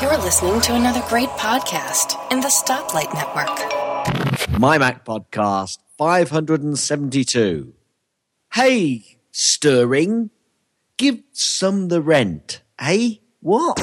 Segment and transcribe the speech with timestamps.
[0.00, 4.58] You're listening to another great podcast in the Stoplight Network.
[4.58, 7.74] My Mac Podcast 572.
[8.54, 10.30] Hey, Stirring,
[10.96, 12.62] give some the rent.
[12.80, 13.78] Hey, what?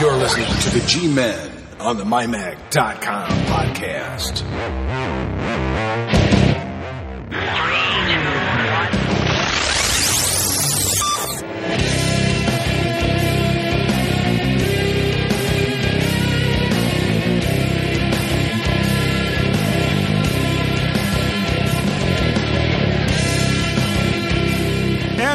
[0.00, 1.50] You're listening to the G Men
[1.80, 4.42] on the MyMac.com podcast.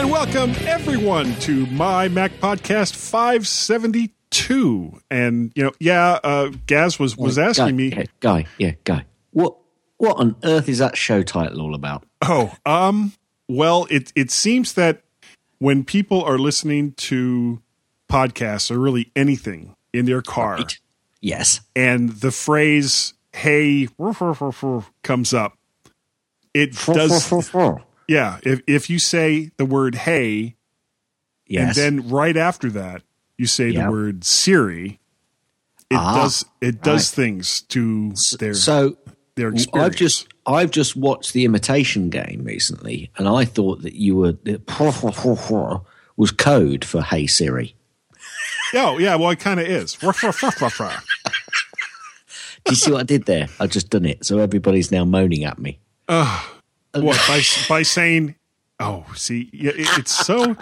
[0.03, 4.99] And welcome everyone to my Mac Podcast 572.
[5.09, 7.87] And you know, yeah, uh, Gaz was was Guy, asking me.
[7.87, 9.05] Yeah, guy, yeah, guy.
[9.31, 9.55] What
[9.99, 12.03] what on earth is that show title all about?
[12.21, 13.13] Oh, um,
[13.47, 15.03] well, it it seems that
[15.59, 17.61] when people are listening to
[18.11, 20.79] podcasts or really anything in their car, Right.
[21.21, 21.61] Yes.
[21.77, 23.87] and the phrase "Hey"
[25.03, 25.57] comes up,
[26.53, 27.29] it does.
[28.07, 30.55] Yeah, if if you say the word "Hey,"
[31.47, 31.77] Yes.
[31.77, 33.01] and then right after that
[33.37, 33.85] you say Yeah.
[33.85, 34.99] the word Siri,
[35.89, 37.15] it Ah, does it does right.
[37.25, 38.97] things to their so
[39.35, 39.85] their experience.
[39.93, 44.33] I've just I've just watched the Imitation Game recently, and I thought that you were
[46.17, 47.75] was code for Hey Siri.
[48.75, 49.95] oh yeah, well it kind of is.
[52.65, 53.49] Do you see what I did there?
[53.59, 55.79] I just done it, so everybody's now moaning at me.
[56.93, 58.35] What by by saying?
[58.79, 60.55] Oh, see, it, it's so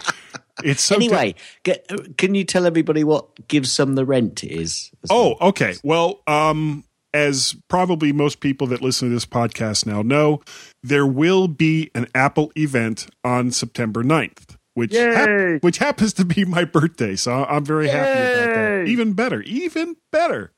[0.63, 0.95] it's so.
[0.95, 1.87] Anyway, get,
[2.17, 4.91] can you tell everybody what "Give Some the Rent" is?
[5.09, 5.75] Oh, okay.
[5.83, 10.41] Well, um, as probably most people that listen to this podcast now know,
[10.83, 16.45] there will be an Apple event on September 9th, which hap- which happens to be
[16.45, 17.15] my birthday.
[17.15, 18.87] So I'm very happy about that.
[18.87, 20.52] Even better, even better.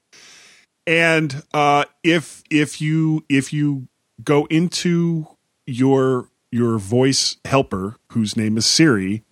[0.86, 3.88] And uh, if if you if you
[4.24, 5.28] go into
[5.66, 9.24] your your voice helper, whose name is Siri,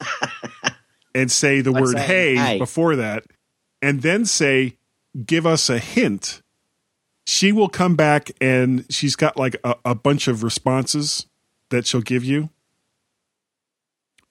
[1.14, 3.24] and say the word hey, "Hey." before that,
[3.82, 4.76] and then say,
[5.26, 6.42] give us a hint,
[7.26, 11.26] she will come back and she's got like a, a bunch of responses
[11.68, 12.50] that she'll give you.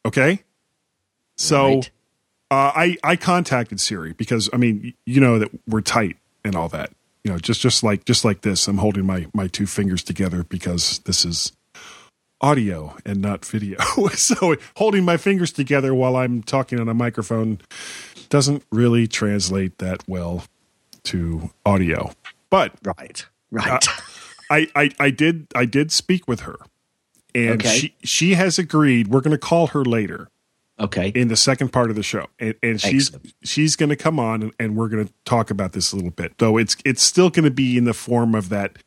[0.06, 0.44] Okay.
[1.36, 1.92] So Right.
[2.52, 6.70] uh, I I contacted Siri because I mean you know that we're tight and all
[6.70, 6.92] that.
[7.24, 10.44] You know, just just like just like this, I'm holding my my two fingers together
[10.44, 11.52] because this is
[12.42, 13.80] audio and not video.
[14.14, 17.60] so holding my fingers together while I'm talking on a microphone
[18.30, 20.44] doesn't really translate that well
[21.04, 22.12] to audio.
[22.50, 23.86] But right, right.
[24.50, 26.56] I, I, I did I did speak with her,
[27.36, 27.78] and Okay.
[27.78, 29.10] she she has agreed.
[29.10, 30.30] We're going to call her later
[30.80, 33.34] okay, in the second part of the show, and, and she's Excellent.
[33.44, 36.12] she's going to come on and, and we're going to talk about this a little
[36.12, 36.38] bit.
[36.38, 38.78] Though it's it's still going to be in the form of that,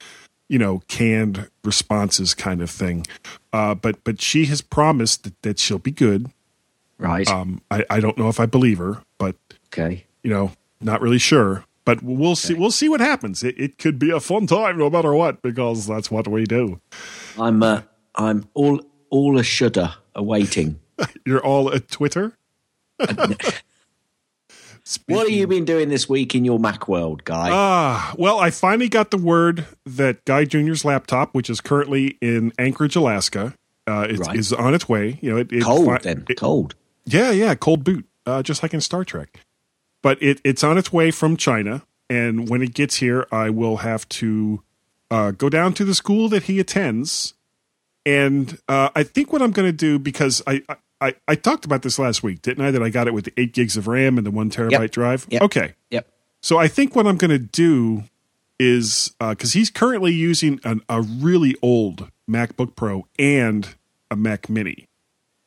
[0.48, 3.06] you know, canned responses kind of thing.
[3.52, 6.30] Uh, but but she has promised that, that she'll be good.
[6.98, 7.28] right.
[7.28, 9.36] Um, I I don't know if I believe her, but
[9.66, 10.04] okay.
[10.22, 11.64] you know, not really sure.
[11.84, 12.54] But we'll see.
[12.54, 13.42] We'll see what happens.
[13.42, 16.80] It, it could be a fun time, no matter what, because that's what we do.
[17.36, 17.82] I'm uh,
[18.14, 18.80] I'm all
[19.10, 20.78] all a shudder awaiting.
[21.26, 22.36] You're all at Twitter.
[25.06, 27.50] What have you been doing this week in your Mac world, guy?
[27.52, 32.52] Ah, well, I finally got the word that Guy Junior's laptop, which is currently in
[32.58, 33.54] Anchorage, Alaska,
[33.86, 34.36] uh, is, Right.
[34.36, 35.18] is on its way.
[35.22, 36.74] You know, it, it cold fi- then, it- cold.
[37.06, 39.38] yeah, yeah, cold boot, uh, just like in Star Trek.
[40.02, 43.78] But it, it's on its way from China, and when it gets here, I will
[43.78, 44.62] have to
[45.12, 47.34] uh, go down to the school that he attends.
[48.04, 50.62] And uh, I think what I'm going to do because I,
[51.00, 52.70] I I talked about this last week, didn't I?
[52.70, 55.26] That I got it with the eight gigs of RAM and the one terabyte drive.
[55.30, 55.42] Yep.
[55.42, 56.08] Okay, Yep.
[56.40, 58.04] so I think what I'm going to do
[58.58, 63.74] is because he's currently using an, a really old MacBook Pro and
[64.10, 64.88] a Mac Mini.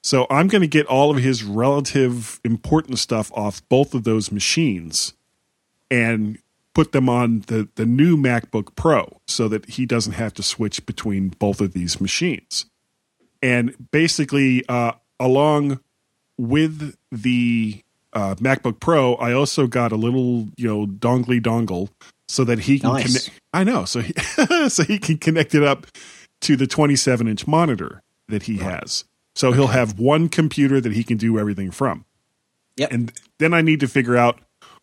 [0.03, 4.31] So I'm going to get all of his relative important stuff off both of those
[4.31, 5.13] machines
[5.89, 6.37] and
[6.75, 10.85] put them on the, the new MacBook Pro so that he doesn't have to switch
[10.85, 12.65] between both of these machines.
[13.41, 15.79] And basically, uh, along
[16.37, 17.81] with the
[18.13, 21.89] uh, MacBook Pro, I also got a little, you know, dongly dongle
[22.27, 23.05] so that he can Nice.
[23.05, 23.41] connect.
[23.53, 24.13] I know, so he,
[24.69, 25.87] so he can connect it up
[26.41, 29.05] to the 27 inch monitor that he has.
[29.33, 32.05] So he'll have one computer that he can do everything from.
[32.77, 32.91] Yep.
[32.91, 34.39] And then I need to figure out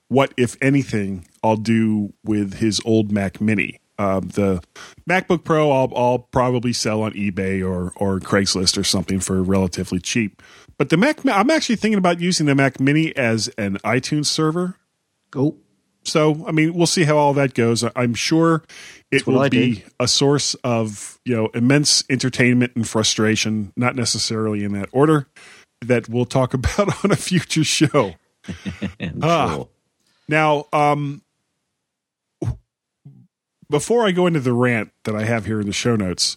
[0.08, 3.78] what, if anything, I'll do with his old Mac Mini.
[3.98, 4.62] Um, the
[5.08, 10.00] MacBook Pro, I'll, I'll probably sell on eBay or or Craigslist or something for relatively
[10.00, 10.42] cheap.
[10.78, 14.78] But the Mac, I'm actually thinking about using the Mac Mini as an iTunes server
[15.32, 15.56] Cool.
[16.04, 17.84] So, I mean, we'll see how all that goes.
[17.96, 18.62] I'm sure
[19.10, 19.84] it will I be did.
[19.98, 25.28] a source of, you know, immense entertainment and frustration, not necessarily in that order,
[25.80, 28.14] that we'll talk about on a future show.
[29.22, 29.54] Ah.
[29.54, 29.68] sure.
[30.28, 31.22] Now, um,
[33.72, 36.36] before I go into the rant that I have here in the show notes,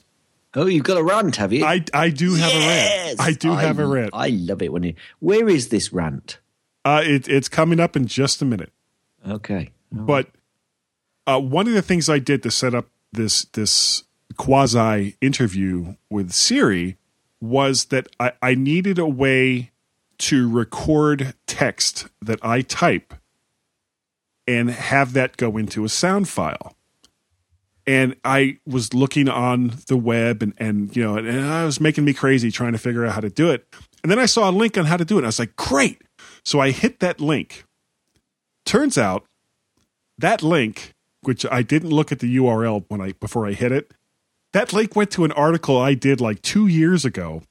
[0.55, 1.65] Oh, you've got a rant, have you?
[1.65, 3.21] I, I do have a rant.
[3.21, 4.11] I do have a rant.
[4.13, 4.93] I love it when you.
[5.19, 6.39] Where is this rant?
[6.85, 8.71] Uh, it, it's coming up in just a minute.
[9.27, 9.71] Okay.
[9.91, 10.29] But
[11.27, 14.03] uh, one of the things I did to set up this this
[14.37, 16.97] quasi interview with Siri
[17.41, 19.71] was that I, I needed a way
[20.17, 23.13] to record text that I type
[24.47, 26.74] and have that go into a sound file.
[27.87, 32.03] And I was looking on the web and, and you know, and it was making
[32.03, 33.67] me crazy trying to figure out how to do it.
[34.01, 35.23] And then I saw a link on how to do it.
[35.23, 36.01] I was like, great.
[36.43, 37.63] So I hit that link.
[38.65, 39.25] Turns out
[40.17, 43.91] that link, which I didn't look at the URL when I before I hit it,
[44.53, 47.43] that link went to an article I did like two years ago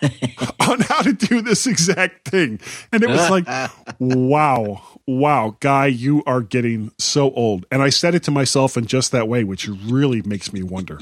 [0.60, 2.60] on how to do this exact thing.
[2.92, 3.46] And it was like,
[3.98, 7.66] wow, wow, guy, you are getting so old.
[7.70, 10.98] And I said it to myself in just that way, which really makes me wonder.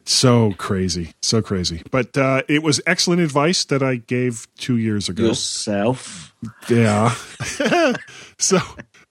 [0.04, 1.82] so crazy, so crazy.
[1.90, 5.24] But uh, it was excellent advice that I gave two years ago.
[5.24, 6.34] Yourself.
[6.68, 7.10] Yeah.
[8.38, 8.58] so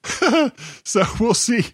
[0.83, 1.65] so we'll see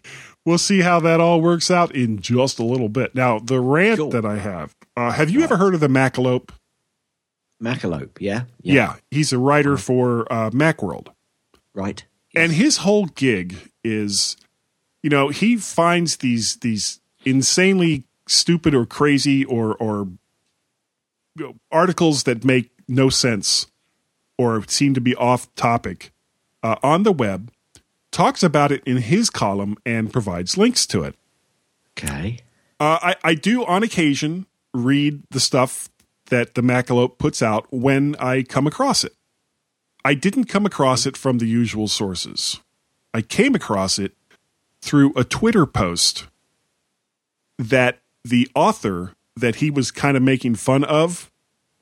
[0.46, 3.16] we'll see how that all works out in just a little bit.
[3.16, 4.76] Now, the rant that I have.
[4.96, 6.50] Uh, have you ever heard of the Macalope?
[7.62, 8.44] Macalope, yeah?
[8.62, 8.96] Yeah.
[9.12, 11.08] he's a writer for uh, Macworld.
[11.74, 12.06] Right.
[12.36, 14.38] And his whole gig is
[15.04, 20.08] you know, he finds these these insanely stupid or crazy or or
[21.36, 23.68] you know, articles that make no sense
[24.38, 26.12] or seem to be off topic
[26.64, 27.52] uh, on the web,
[28.12, 31.16] talks about it in his column and provides links to it.
[31.98, 32.40] Okay.
[32.80, 35.90] Uh, I, I do on occasion read the stuff
[36.34, 39.14] that the Macalope puts out when I come across it.
[40.04, 42.60] I didn't come across it from the usual sources.
[43.14, 44.14] I came across it
[44.82, 46.26] through a Twitter post
[47.60, 51.32] that the author that he was kind of making fun of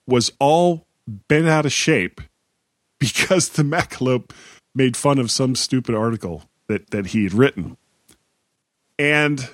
[0.06, 2.20] was all bent out of shape
[3.00, 4.32] because the Macalope
[4.76, 7.78] made fun of some stupid article that, that he had written.
[9.00, 9.50] And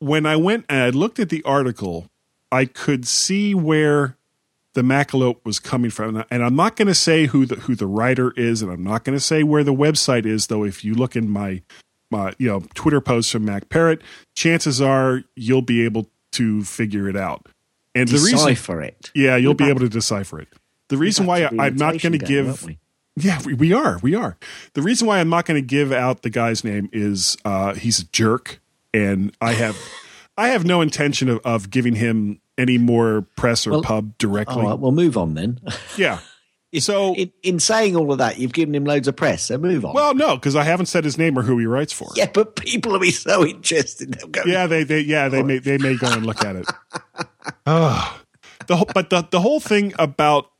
[0.00, 2.10] when I went and I looked at the article,
[2.50, 4.16] I could see where
[4.74, 6.24] the Macalope was coming from.
[6.30, 9.04] And I'm not going to say who the who the writer is, and I'm not
[9.04, 10.46] going to say where the website is.
[10.46, 11.62] Though, if you look in my
[12.10, 14.02] my you know Twitter posts from Mac Parrot,
[14.34, 17.48] chances are you'll be able to figure it out.
[17.94, 19.10] And the reason, Decipher it.
[19.14, 20.48] yeah, you'll be able to decipher it.
[20.88, 22.78] The reason why I'm not going to give we?
[23.16, 23.98] yeah, we, we are.
[23.98, 24.38] We are.
[24.74, 27.98] The reason why I'm not going to give out the guy's name is uh, he's
[27.98, 28.60] a jerk,
[28.94, 29.76] and I have
[30.38, 34.62] I have no intention of, of giving him any more press or Well, pub directly.
[34.62, 35.60] All right, well, move on then.
[35.98, 36.20] yeah.
[36.80, 39.86] So, in, in saying all of that, you've given him loads of press, so move
[39.86, 39.94] on.
[39.94, 42.10] well, no, because I haven't said his name or who he writes for.
[42.14, 44.12] yeah, but people will be so interested.
[44.12, 46.66] They'll go, Yeah, they, they yeah they may they may go and look at it.
[47.66, 48.20] Ah.
[48.66, 50.50] the whole, but the the whole thing about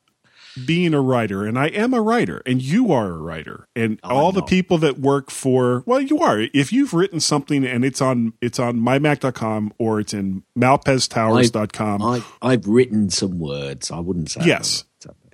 [0.67, 4.17] being a writer, and I am a writer, and you are a writer, and oh,
[4.17, 6.41] all the people that work for well, you are.
[6.55, 12.03] If you've written something and it's on it's on mymac.com or it's in malpeztowers.com.
[12.03, 13.91] I, I've written some words.
[13.91, 14.43] I wouldn't say.
[14.45, 14.85] Yes.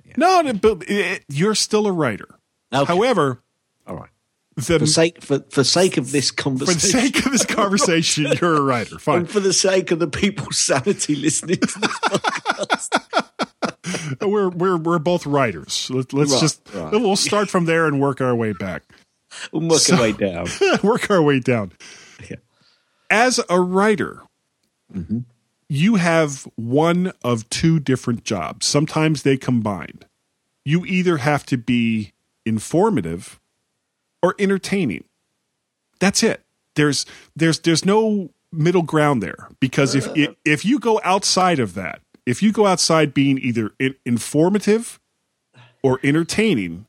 [0.05, 0.13] Yeah.
[0.17, 2.39] no, but it, you're still a writer.
[2.73, 2.85] Okay.
[2.85, 3.41] However,
[3.87, 4.09] All right.
[4.55, 8.25] the, For sake for, for sake of this conversation, for the sake of this conversation,
[8.41, 8.99] you're a writer.
[8.99, 9.17] Fine.
[9.19, 11.79] and for the sake of the people's sanity listening to
[12.69, 12.89] this
[14.21, 15.89] we're we're we're both writers.
[15.93, 16.91] Let, let's Right, just right.
[16.91, 18.83] we'll start from there and work our way back.
[19.51, 20.47] we'll work So- our way down.
[20.83, 21.71] work our way down.
[22.29, 22.37] Yeah.
[23.09, 24.21] As a writer,
[24.93, 25.19] mm-hmm.
[25.69, 28.65] you have one of two different jobs.
[28.65, 29.99] Sometimes they combine.
[30.63, 32.13] You either have to be
[32.45, 33.39] informative
[34.23, 35.03] or entertaining.
[35.99, 36.41] That's it.
[36.75, 40.13] There's there's there's no middle ground there because if uh.
[40.15, 44.99] if, if you go outside of that, if you go outside being either in, informative
[45.83, 46.87] or entertaining,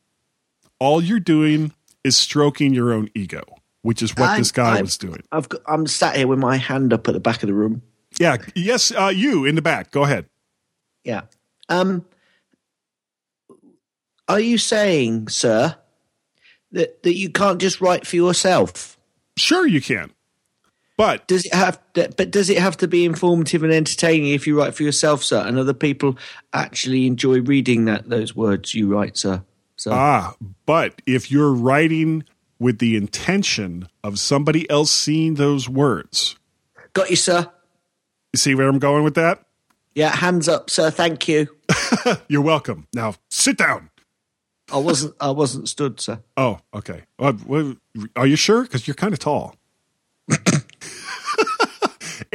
[0.78, 1.72] all you're doing
[2.04, 3.42] is stroking your own ego,
[3.82, 5.22] which is what I'm- this guy I'm- was doing.
[5.32, 7.82] I've got, I'm sat here with my hand up at the back of the room.
[8.18, 8.36] Yeah.
[8.54, 8.92] Yes.
[8.92, 9.90] Uh, you in the back.
[9.90, 10.26] Go ahead.
[11.04, 11.22] Yeah.
[11.68, 12.04] Um.
[14.28, 15.76] Are you saying, sir,
[16.72, 18.98] that that you can't just write for yourself?
[19.36, 20.10] Sure, you can.
[20.96, 21.78] But Does it have?
[21.94, 25.22] To, but does it have to be informative and entertaining if you write for yourself,
[25.22, 26.16] sir, and other people
[26.54, 29.42] actually enjoy reading that those words you write, sir?
[29.76, 30.34] So Ah,
[30.64, 32.24] but if you're writing
[32.58, 36.36] with the intention of somebody else seeing those words,
[36.94, 37.46] got you, sir.
[38.32, 39.42] you see where I'm going with that?
[39.94, 40.90] Yeah, hands up, sir.
[40.90, 41.48] Thank you.
[42.28, 42.86] You're welcome.
[42.94, 43.90] Now sit down.
[44.72, 45.14] I wasn't.
[45.20, 46.20] I wasn't stood, sir.
[46.36, 47.02] Oh, okay.
[47.18, 47.34] Uh,
[48.16, 48.62] are you sure?
[48.62, 49.54] Because you're kind of tall.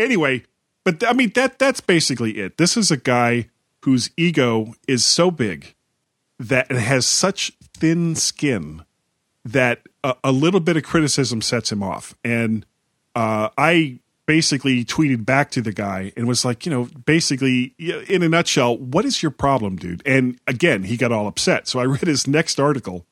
[0.01, 0.43] Anyway,
[0.83, 2.57] but I mean that that's basically it.
[2.57, 3.49] This is a guy
[3.83, 5.75] whose ego is so big
[6.39, 8.83] that it has such thin skin
[9.45, 12.15] that a, a little bit of criticism sets him off.
[12.23, 12.65] And
[13.15, 18.23] uh, I basically tweeted back to the guy and was like, you know, basically, in
[18.23, 20.01] a nutshell, what is your problem, dude?
[20.05, 21.67] And again, he got all upset.
[21.67, 23.05] So I read his next article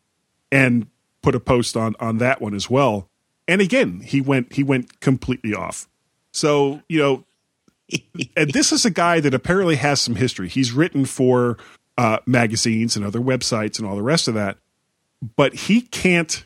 [0.51, 0.87] and
[1.21, 3.09] put a post on on that one as well.
[3.47, 5.88] And again, he went he went completely off.
[6.33, 7.23] So you know,
[8.37, 10.47] and this is a guy that apparently has some history.
[10.49, 11.57] He's written for
[11.97, 14.57] uh, magazines and other websites and all the rest of that,
[15.35, 16.45] but he can't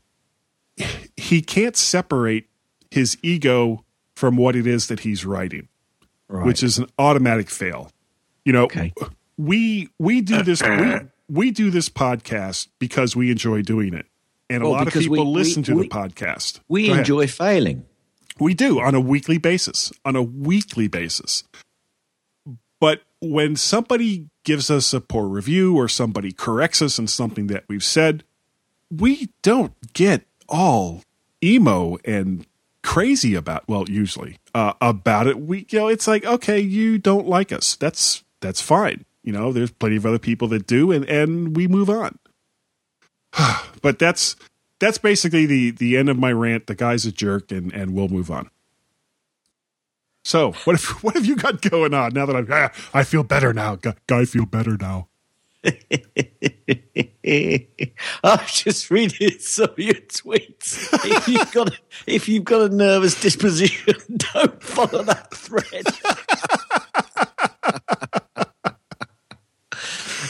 [1.17, 2.47] he can't separate
[2.89, 3.83] his ego
[4.15, 5.67] from what it is that he's writing,
[6.27, 7.91] which is an automatic fail.
[8.45, 8.93] You know, Okay.
[9.37, 10.99] we we do this we,
[11.29, 14.05] we do this podcast because we enjoy doing it.
[14.49, 16.59] And a Well, lot of people we- listen we- to the podcast.
[16.67, 16.99] We Go ahead.
[17.01, 17.85] enjoy failing.
[18.39, 19.91] We do on a weekly basis.
[20.05, 21.43] On a weekly basis.
[22.79, 27.63] But when somebody gives us a poor review or somebody corrects us in something that
[27.69, 28.23] we've said,
[28.91, 31.01] we don't get all
[31.43, 32.45] emo and
[32.83, 37.27] crazy about well usually uh, about it we you know it's like okay you don't
[37.27, 41.05] like us that's that's fine you know there's plenty of other people that do and
[41.05, 42.19] and we move on
[43.81, 44.35] but that's
[44.83, 48.07] that's basically the the end of my rant the guy's a jerk and and we'll
[48.07, 48.49] move on
[50.23, 53.23] so what if what have you got going on now that i'm ah, i feel
[53.23, 55.07] better now Gu- guy feel better now
[58.23, 60.89] I'm just reading some of your tweets.
[61.05, 63.95] If you've got if you've got a nervous disposition,
[64.33, 65.85] don't follow that thread.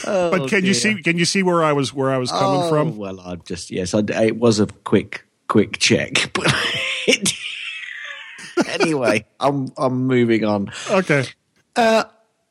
[0.04, 2.68] But can you see can you see where i was where i was coming Oh,
[2.68, 6.52] from Well, I just yes, I, it was a quick quick check, but
[7.06, 7.32] it,
[8.68, 10.70] anyway, I'm I'm moving on.
[10.90, 11.24] okay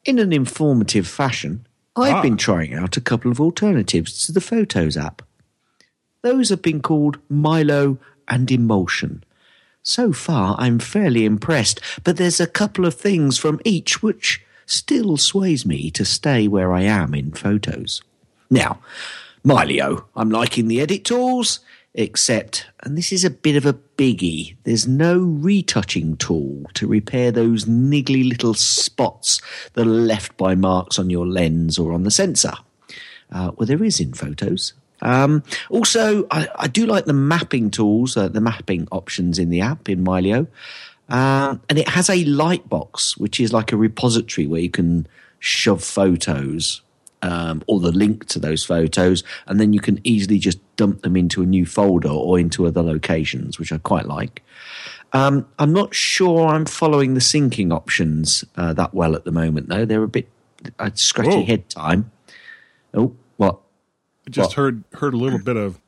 [0.06, 2.22] In an informative fashion, I've Ah.
[2.22, 5.22] been trying out a couple of alternatives to the Photos app.
[6.22, 9.24] Those have been called Mylio and Emulsion.
[9.82, 15.18] So far, I'm fairly impressed, but there's a couple of things from each which still
[15.18, 18.02] sways me to stay where I am in photos.
[18.50, 18.80] Now,
[19.46, 21.60] Mylio, I'm liking the edit tools,
[21.94, 27.32] except, and this is a bit of a biggie, there's no retouching tool to repair
[27.32, 29.42] those niggly little spots
[29.74, 32.54] that are left by marks on your lens or on the sensor.
[33.32, 34.74] Uh, well, there is in photos.
[35.02, 39.62] Um, also, I, I do like the mapping tools, uh, the mapping options in the
[39.62, 40.48] app in Mylio.
[41.10, 45.06] Uh, and it has a light box, which is like a repository where you can
[45.40, 46.82] shove photos
[47.22, 51.16] um, or the link to those photos, and then you can easily just dump them
[51.16, 54.44] into a new folder or into other locations, which I quite like.
[55.14, 59.70] Um, I'm not sure I'm following the syncing options uh, that well at the moment,
[59.70, 59.86] though.
[59.86, 60.28] They're a bit
[60.80, 61.46] uh, scratchy Whoa.
[61.46, 62.12] head time.
[62.94, 63.60] Oh, what?
[64.28, 65.80] I just Well- heard heard a little bit of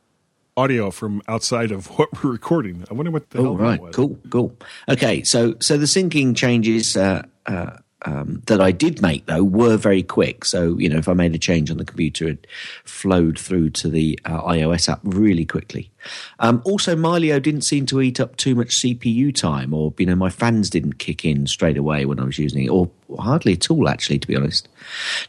[0.56, 2.84] audio from outside of what we're recording.
[2.90, 3.80] I wonder what the hell Oh, that right.
[3.80, 3.94] was.
[3.94, 4.56] Cool, cool.
[4.88, 9.76] Okay, so so the syncing changes uh, uh, um, that I did make though were
[9.76, 10.44] very quick.
[10.44, 12.46] So you know, if I made a change on the computer, it
[12.84, 15.90] flowed through to the uh, iOS app really quickly.
[16.38, 20.14] Um, also, Mylio didn't seem to eat up too much CPU time, or you know,
[20.14, 23.70] my fans didn't kick in straight away when I was using it, or hardly at
[23.70, 24.68] all, actually, to be honest.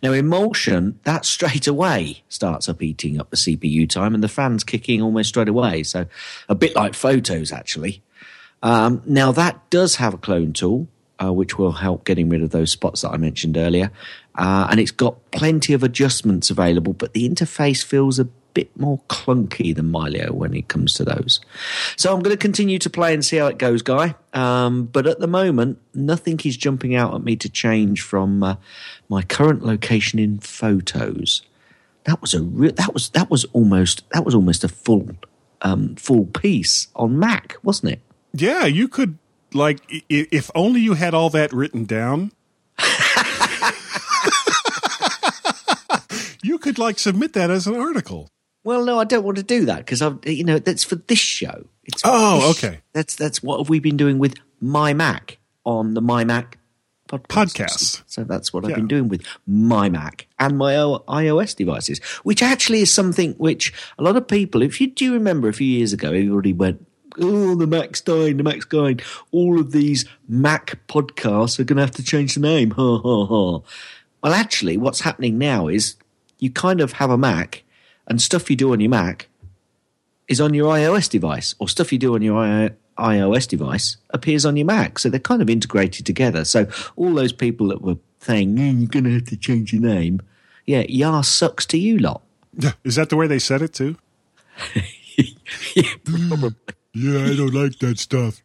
[0.03, 4.63] Now, Emulsion, that straight away starts up eating up the CPU time, and the fans
[4.63, 5.83] kicking almost straight away.
[5.83, 6.05] So,
[6.49, 8.03] a bit like Photos, actually.
[8.63, 10.87] Um, now that does have a clone tool,
[11.21, 13.91] uh, which will help getting rid of those spots that I mentioned earlier,
[14.35, 16.93] uh, and it's got plenty of adjustments available.
[16.93, 21.39] But the interface feels a bit more clunky than Mylio when it comes to those.
[21.95, 24.15] So I'm going to continue to play and see how it goes, guy.
[24.33, 28.55] Um, but at the moment, nothing is jumping out at me to change from uh,
[29.09, 31.43] my current location in photos.
[32.05, 32.71] That was a real.
[32.71, 35.11] That was that was almost that was almost a full
[35.61, 38.01] um, full piece on Mac, wasn't it?
[38.33, 39.19] Yeah, you could
[39.53, 42.31] like if only you had all that written down.
[46.43, 48.29] you could like submit that as an article.
[48.63, 51.19] Well, no, I don't want to do that because I've, you know, that's for this
[51.19, 51.65] show.
[51.85, 52.79] It's Oh, this- okay.
[52.93, 56.57] That's that's what have we been doing with my Mac on the my Mac
[57.07, 57.27] podcast.
[57.53, 58.03] Podcasts.
[58.07, 62.81] So that's what I've been doing with my Mac and my iOS devices, which actually
[62.81, 66.09] is something which a lot of people, if you do remember a few years ago,
[66.09, 66.85] everybody went,
[67.19, 68.99] Oh, the Mac's dying, the Mac's dying.
[69.31, 72.71] All of these Mac podcasts are going to have to change the name.
[72.71, 73.61] Ha ha ha.
[74.23, 75.95] Well, actually, what's happening now is
[76.39, 77.63] you kind of have a Mac
[78.07, 79.27] and stuff you do on your Mac
[80.27, 84.45] is on your iOS device, or stuff you do on your I- iOS device appears
[84.45, 84.99] on your Mac.
[84.99, 86.43] So they're kind of integrated together.
[86.45, 89.81] So all those people that were saying, "Mm, you're going to have to change your
[89.81, 90.21] name,
[90.65, 92.21] yeah, Yar sucks to you lot.
[92.83, 93.95] Is that the way they said it too?
[95.75, 95.83] Yeah,
[96.97, 98.41] I don't like that stuff.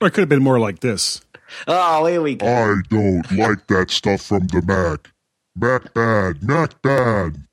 [0.00, 1.22] or it could have been more like this.
[1.66, 2.46] Oh, here we go.
[2.46, 5.10] I don't like that stuff from the Mac.
[5.54, 7.36] Mac bad, Mac bad.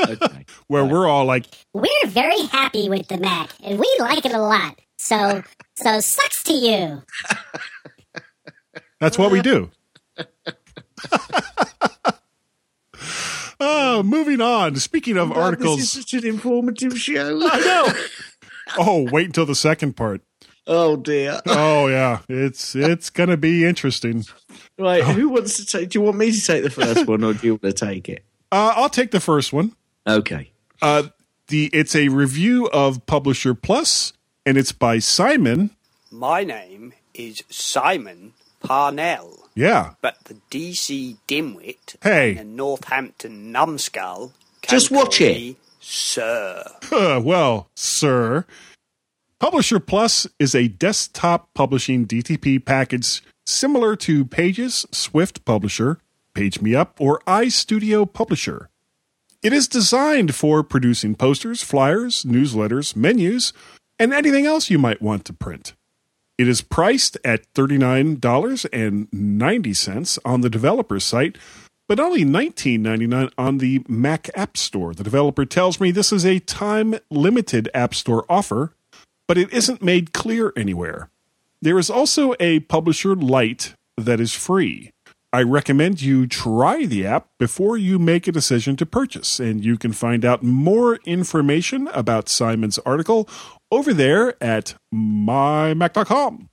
[0.00, 0.46] Okay.
[0.68, 4.38] Where we're all like, We're very happy with the Mac, and we like it a
[4.38, 4.78] lot.
[4.96, 5.42] So,
[5.74, 7.02] so sucks to you.
[9.00, 9.72] that's what we do.
[13.62, 14.76] oh, moving on.
[14.76, 15.78] Speaking of articles.
[15.78, 17.40] This is such an informative show.
[17.50, 17.92] I know.
[18.78, 20.22] Oh, wait until the second part.
[20.66, 21.40] Oh dear.
[21.46, 24.24] Oh yeah, it's it's gonna be interesting.
[24.78, 25.90] Right, who wants to take?
[25.90, 28.08] Do you want me to take the first one, or do you want to take
[28.08, 28.24] it?
[28.52, 29.74] Uh, I'll take the first one.
[30.06, 30.52] Okay.
[30.80, 31.04] Uh,
[31.48, 34.12] the it's a review of Publisher Plus,
[34.46, 35.70] and it's by Simon.
[36.12, 42.30] My name is Simon Parnell, Yeah, but the DC dimwit Hey.
[42.30, 44.32] and the Northampton numbskull
[44.62, 45.34] can Just watch call it.
[45.34, 46.64] me Sir.
[46.92, 48.44] Uh, well, sir.
[49.40, 55.98] Publisher Plus is a desktop publishing DTP package similar to Pages, Swift Publisher,
[56.36, 58.68] PageMeUp, or iStudio Publisher.
[59.42, 63.52] It is designed for producing posters, flyers, newsletters, menus,
[63.98, 65.74] and anything else you might want to print.
[66.42, 71.38] It is priced at $39.90 on the developer's site,
[71.86, 74.92] but only $19.99 on the Mac App Store.
[74.92, 78.74] The developer tells me this is a time limited App Store offer,
[79.28, 81.10] but it isn't made clear anywhere.
[81.60, 84.90] There is also a Publisher Lite that is free.
[85.34, 89.78] I recommend you try the app before you make a decision to purchase, and you
[89.78, 93.26] can find out more information about Simon's article
[93.70, 96.50] over there at mymac.com.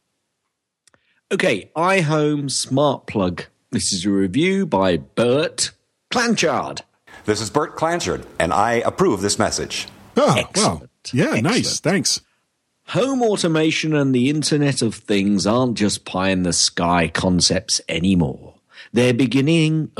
[1.29, 3.43] Okay, iHome Smart Plug.
[3.71, 5.71] This is a review by Bert
[6.09, 6.81] Clanchard.
[7.25, 9.87] This is Bert Clanchard, and I approve this message.
[10.15, 10.35] Oh, wow.
[10.37, 10.89] Excellent.
[11.11, 11.81] Yeah, nice.
[11.81, 12.21] Thanks.
[12.87, 18.55] Home automation and the Internet of Things aren't just pie in the sky concepts anymore.
[18.93, 19.91] They're beginning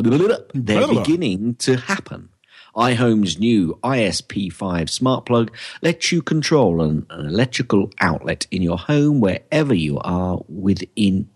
[0.54, 2.30] they're beginning to happen.
[2.75, 9.19] iHome's new ISP5 smart plug lets you control an, an electrical outlet in your home
[9.19, 11.30] wherever you are within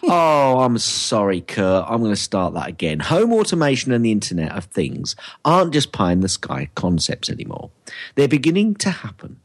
[0.03, 1.85] oh, I'm sorry, Kurt.
[1.87, 2.99] I'm going to start that again.
[2.99, 7.69] Home automation and the Internet of Things aren't just pie in the sky concepts anymore.
[8.15, 9.39] They're beginning to happen.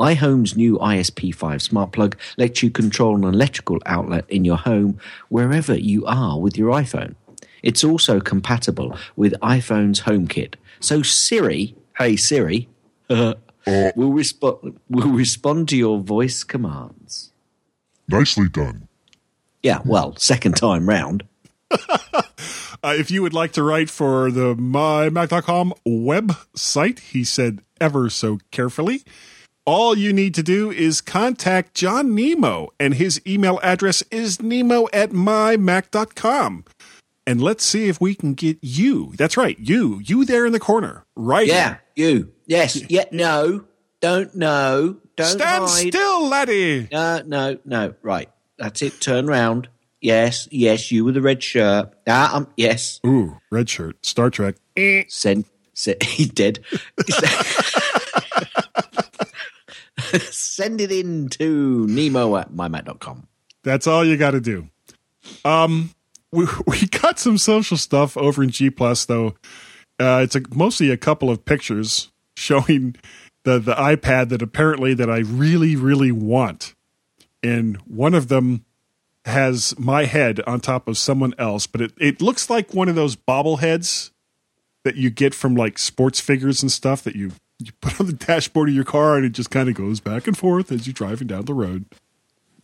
[0.00, 5.74] iHome's new ISP5 smart plug lets you control an electrical outlet in your home wherever
[5.74, 7.14] you are with your iPhone.
[7.62, 10.54] It's also compatible with iPhone's HomeKit.
[10.80, 12.68] So Siri, hey Siri,
[13.08, 13.34] will
[13.94, 17.32] respond will respond to your voice commands.
[18.08, 18.88] Nicely done.
[19.62, 21.24] Yeah, well, second time round.
[22.82, 28.38] Uh, if you would like to write for the mymac.com website, he said ever so
[28.50, 29.02] carefully,
[29.70, 34.88] all you need to do is contact John Nemo, and his email address is nemo
[34.92, 36.64] at mymac.com.
[37.24, 39.12] And let's see if we can get you.
[39.16, 41.46] That's right, you, you there in the corner, right?
[41.46, 42.32] Yeah, you.
[42.46, 42.82] Yes.
[42.90, 43.04] Yeah.
[43.12, 43.64] No.
[44.00, 44.34] Don't.
[44.34, 45.92] know, Don't Stand hide.
[45.94, 46.88] still, laddie.
[46.90, 47.22] No.
[47.24, 47.58] No.
[47.64, 47.94] No.
[48.02, 48.28] Right.
[48.58, 49.00] That's it.
[49.00, 49.68] Turn round.
[50.00, 50.48] Yes.
[50.50, 50.90] Yes.
[50.90, 51.92] You with the red shirt.
[52.08, 52.34] Ah.
[52.34, 52.48] Um.
[52.56, 52.98] Yes.
[53.06, 54.56] Ooh, red shirt, Star Trek.
[55.06, 55.44] Send.
[55.74, 56.58] send he's dead.
[60.30, 63.26] Send it in to Nemo at mymac.com.
[63.62, 64.68] That's all you got to do.
[65.44, 65.90] Um,
[66.32, 69.34] we we got some social stuff over in G Plus though.
[69.98, 72.96] Uh, it's a, mostly a couple of pictures showing
[73.44, 76.74] the the iPad that apparently that I really really want,
[77.42, 78.64] and one of them
[79.26, 82.94] has my head on top of someone else, but it it looks like one of
[82.94, 84.10] those bobbleheads
[84.82, 88.12] that you get from like sports figures and stuff that you you put on the
[88.12, 90.94] dashboard of your car and it just kind of goes back and forth as you're
[90.94, 91.84] driving down the road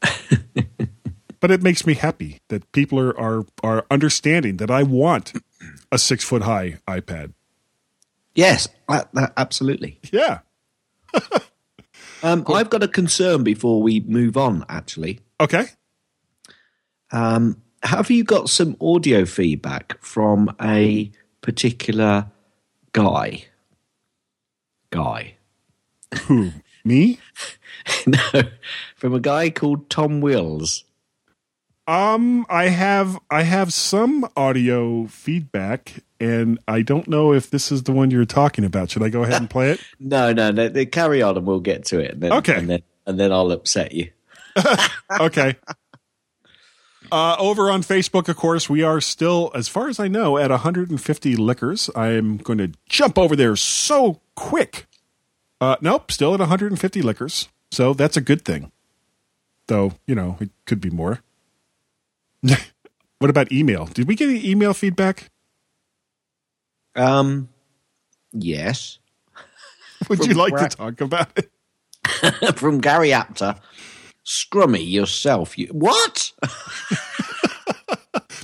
[1.40, 5.32] but it makes me happy that people are are are understanding that I want
[5.92, 7.32] a six foot high iPad.
[8.34, 8.68] Yes.
[8.88, 9.98] that- absolutely.
[10.12, 10.40] Yeah.
[12.22, 14.64] Um, I've got a concern before we move on.
[14.70, 15.66] Actually, Okay.
[17.12, 22.26] um, have you got some audio feedback from a particular
[22.92, 23.44] guy?
[24.96, 25.34] Guy.
[26.22, 26.50] Who?
[26.84, 27.18] Me?
[28.06, 28.18] no,
[28.96, 30.84] from a guy called Tom Wills.
[31.88, 37.84] Um, I have I have some audio feedback, and I don't know if this is
[37.84, 38.90] the one you're talking about.
[38.90, 39.80] Should I go ahead and play it?
[40.00, 40.68] No, no, no.
[40.68, 42.12] They carry on, and we'll get to it.
[42.14, 42.56] And then, Okay.
[42.56, 44.10] and then, and then I'll upset you.
[45.20, 45.54] okay.
[47.12, 50.50] Uh, over on Facebook, of course, we are still, as far as I know, at
[50.50, 51.88] 150 liquors.
[51.94, 54.86] I am going to jump over there so quick.
[55.60, 57.48] Uh, nope, still at 150 liquors.
[57.72, 58.70] So that's a good thing.
[59.66, 61.22] Though, you know, it could be more.
[63.18, 63.86] what about email?
[63.86, 65.30] Did we get any email feedback?
[66.94, 67.48] Um,
[68.32, 68.98] yes,
[70.08, 71.50] Would you like Ra- to talk about it?
[72.56, 73.56] from Gary Apter.
[74.24, 75.58] Scrummy yourself.
[75.58, 76.32] You what?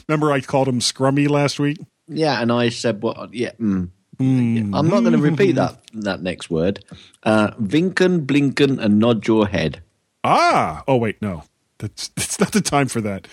[0.08, 1.78] Remember, I called him Scrummy last week?
[2.08, 3.32] Yeah, and I said, "What?
[3.34, 3.90] yeah, mm.
[4.22, 6.84] I'm not going to repeat that that next word.
[7.22, 9.82] Uh, Vinken, blinken, and nod your head.
[10.24, 11.44] Ah, oh wait, no,
[11.78, 13.28] that's that's not the time for that.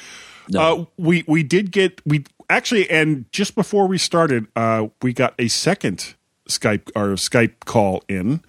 [0.50, 0.60] No.
[0.60, 5.34] Uh, we we did get we actually, and just before we started, uh, we got
[5.38, 6.16] a second
[6.50, 8.42] Skype or Skype call in.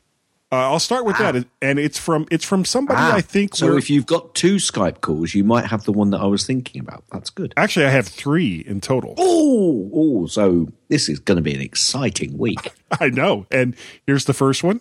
[0.53, 3.55] Uh, I'll start with that, and it's from it's from somebody Ah, I think.
[3.55, 3.77] so.
[3.77, 6.81] If you've got two Skype calls, you might have the one that I was thinking
[6.81, 7.05] about.
[7.13, 7.55] That's good.
[7.57, 9.15] actually, I have three in total.
[9.17, 12.73] Oh, oh, so this is going to be an exciting week.
[13.01, 13.77] I know, and
[14.09, 14.81] here's the first one.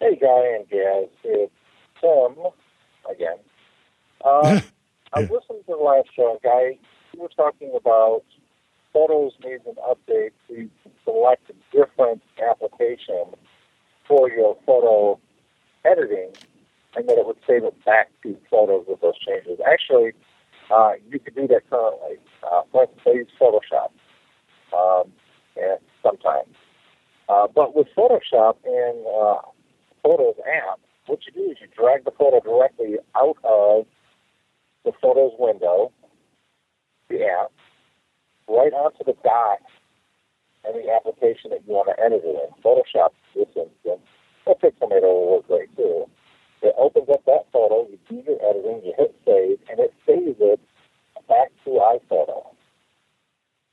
[0.00, 1.52] Hey, Guy and Gaz, it's
[1.98, 2.36] Tim
[3.10, 3.38] again.
[4.22, 4.60] Uh,
[5.14, 6.78] I listened to the last show, and Guy,
[7.14, 8.22] you were talking about
[8.92, 13.24] photos needs an update so you can select a different application
[14.14, 15.18] for your photo
[15.84, 16.30] editing,
[16.94, 19.58] and that it would save it back to photos with those changes.
[19.66, 20.12] Actually,
[20.70, 22.18] uh, you can do that currently.
[22.44, 23.90] Uh, I use Photoshop
[24.72, 25.10] um,
[25.56, 26.54] and sometimes.
[27.28, 29.42] Uh, but with Photoshop and uh,
[30.04, 33.86] Photos app, what you do is you drag the photo directly out of
[34.84, 35.90] the Photos window,
[37.08, 37.50] the app,
[38.48, 39.58] right onto the dot
[40.66, 42.50] and the application that you want to edit it in.
[42.62, 44.00] Photoshop, this instance,
[44.46, 46.06] or Pixelmator will work great too.
[46.62, 50.36] It opens up that photo, you do your editing, you hit save, and it saves
[50.40, 50.60] it
[51.28, 52.46] back to iPhoto.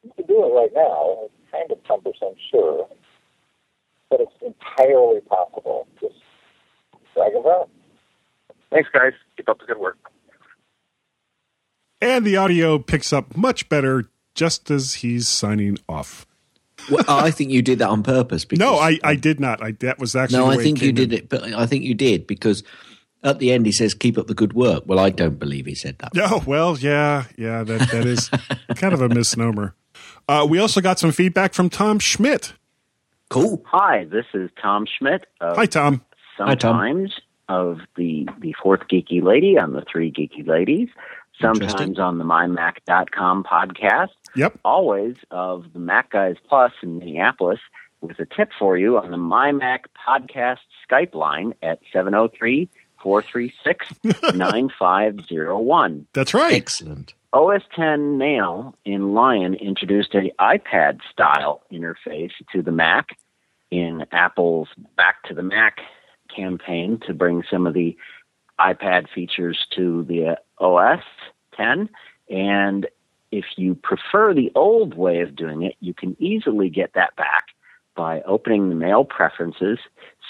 [0.03, 1.19] You can do it right now.
[1.25, 2.87] It's kind of cumbersome, sure,
[4.09, 5.87] but it's entirely possible.
[5.99, 6.15] Just
[7.13, 7.69] drag and drop.
[8.71, 9.13] Thanks, guys.
[9.37, 9.97] Keep up the good work.
[12.01, 16.25] And the audio picks up much better just as he's signing off.
[16.89, 18.45] Well, I think you did that on purpose.
[18.45, 19.61] Because, No, I, I did not.
[19.61, 21.19] I that was actually no, the I think you came did in.
[21.19, 22.63] it, but I think you did because
[23.23, 25.75] at the end he says, "Keep up the good work." Well, I don't believe he
[25.75, 26.11] said that.
[26.17, 27.63] Oh well, yeah, yeah.
[27.63, 28.29] That that is
[28.75, 29.75] kind of a misnomer.
[30.27, 32.53] Uh, we also got some feedback from Tom Schmidt.
[33.29, 33.63] Cool.
[33.67, 35.25] Hi, this is Tom Schmidt.
[35.39, 36.01] Of Hi, Tom.
[36.37, 36.75] Hi, Tom.
[36.75, 37.13] Sometimes
[37.47, 40.89] of the the fourth geeky lady on the three geeky ladies.
[41.41, 44.09] Sometimes on the mymac.com podcast.
[44.35, 44.59] Yep.
[44.63, 47.59] Always of the Mac Guys Plus in Minneapolis
[48.01, 52.69] with a tip for you on the My Mac podcast Skype line at 703
[53.01, 56.07] 436 9501.
[56.13, 56.53] That's right.
[56.53, 57.13] Excellent.
[57.33, 63.17] OS 10 Mail in Lion introduced a iPad style interface to the Mac
[63.69, 64.67] in Apple's
[64.97, 65.77] Back to the Mac
[66.35, 67.95] campaign to bring some of the
[68.59, 71.03] iPad features to the OS
[71.55, 71.89] 10.
[72.29, 72.87] And
[73.31, 77.47] if you prefer the old way of doing it, you can easily get that back
[77.95, 79.79] by opening the Mail preferences,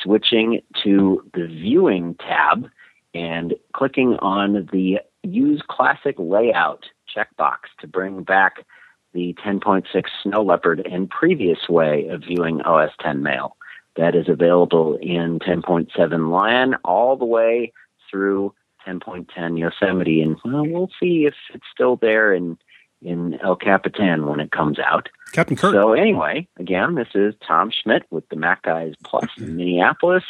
[0.02, 2.68] switching to the Viewing tab,
[3.14, 6.86] and clicking on the Use Classic Layout
[7.16, 8.66] checkbox to bring back
[9.14, 9.86] the 10.6
[10.24, 13.58] Snow Leopard and previous way of viewing OS 10 Mail.
[13.98, 17.74] That is available in 10.7 Lion all the way
[18.10, 18.54] through
[18.88, 22.58] 10.10 Yosemite, and well, we'll see if it's still there in
[23.02, 25.10] in El Capitan when it comes out.
[25.34, 25.74] Captain Kirk.
[25.74, 30.24] So anyway, again, this is Tom Schmidt with the Mac Guys Plus in Minneapolis,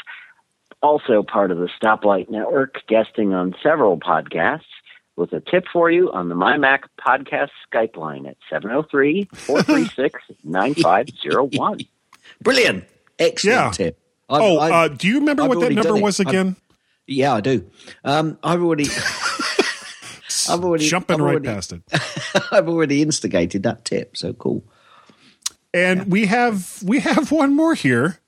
[0.82, 4.62] also part of the Stoplight Network, guesting on several podcasts.
[5.18, 11.80] With a tip for you on the MyMac podcast Skype line at 703 436 9501.
[12.42, 12.86] Brilliant.
[13.20, 13.72] Excellent Yeah.
[13.72, 14.00] tip.
[14.30, 16.02] I've- oh, I've- uh, do you remember I've what that number done it.
[16.02, 16.56] was I've- again?
[17.08, 17.70] yeah, I do.
[18.06, 18.86] Um, I've already.
[20.49, 21.82] I've already Jumping I've right already- past it.
[22.51, 24.15] I've already instigated that tip.
[24.17, 24.63] So cool.
[25.73, 28.19] And we have we have one more here,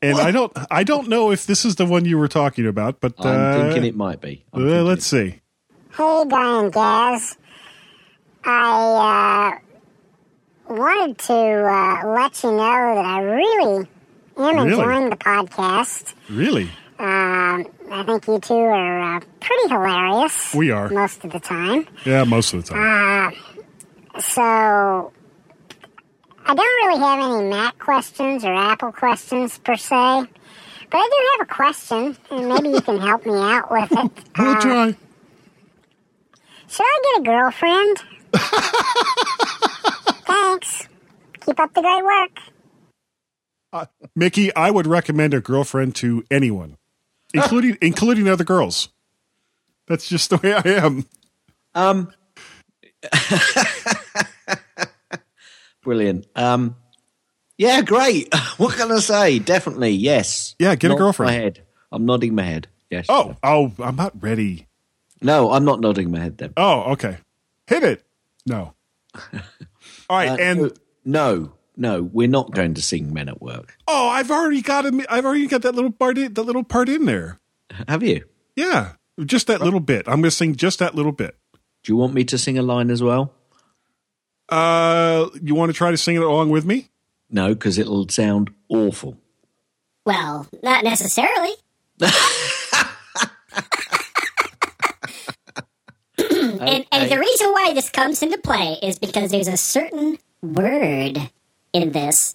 [0.00, 3.00] and I don't I don't know if this is the one you were talking about,
[3.00, 4.44] but I'm uh, thinking it might be.
[4.54, 5.40] Uh, let's see.
[5.96, 7.36] Hey, Guy and Gaz.
[8.44, 9.58] I
[10.68, 13.88] uh, wanted to uh, let you know that I really
[14.36, 14.70] am Really?
[14.72, 16.14] enjoying the podcast.
[16.28, 16.68] Really?
[17.90, 20.54] I think you two are uh, pretty hilarious.
[20.54, 20.88] We are.
[20.90, 21.86] most of the time.
[22.04, 23.32] Yeah, most of the time.
[24.14, 25.12] Uh, so
[26.46, 30.26] I don't really have any Mac questions or Apple questions per se,
[30.90, 34.10] but I do have a question, and maybe you can help me out with it.
[34.38, 34.96] We'll Uh, try.
[36.68, 37.96] Should I get a girlfriend?
[40.26, 40.88] Thanks.
[41.44, 43.88] Keep up the great work.
[44.16, 46.76] Mickey, I would recommend a girlfriend to anyone,
[47.34, 48.88] including including the other girls.
[49.86, 51.04] That's just the way I am.
[51.74, 52.10] Um,
[55.82, 56.26] brilliant.
[56.34, 56.76] Um,
[57.58, 58.32] yeah, great.
[58.56, 59.40] What can I say?
[59.40, 60.54] Definitely, yes.
[60.60, 61.28] Yeah, get a girlfriend.
[61.28, 61.62] My head.
[61.90, 62.68] I'm nodding my head.
[62.88, 63.06] Yes.
[63.08, 64.68] Oh, oh, I'm not ready.
[65.20, 66.38] no, I'm not nodding my head.
[66.38, 66.52] Then.
[66.56, 67.18] Oh, okay.
[67.66, 68.04] Hit it.
[68.46, 68.74] No.
[70.08, 70.72] All right, Uh, and
[71.04, 75.02] no, no, we're not going to sing "Men at Work." oh, I've already got him.
[75.08, 76.18] I've already got that little part.
[76.18, 77.40] In, that little part in there.
[77.88, 78.24] Have you?
[78.56, 78.92] Yeah,
[79.24, 80.06] just that little bit.
[80.06, 81.36] I'm going to sing just that little bit.
[81.82, 83.34] Do you want me to sing a line as well?
[84.48, 86.88] Uh, you want to try to sing it along with me?
[87.30, 89.16] No, because it'll sound awful.
[90.06, 91.52] Well, not necessarily.
[92.00, 92.12] and,
[96.92, 101.30] and the reason why this comes into play is because there's a certain word
[101.74, 102.34] in this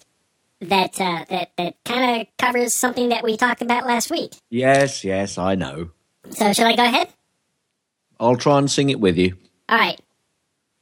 [0.60, 4.32] that uh, that that kind of covers something that we talked about last week.
[4.50, 5.90] Yes, yes, I know.
[6.30, 7.08] So shall I go ahead?
[8.20, 9.36] I'll try and sing it with you.
[9.68, 9.98] All right.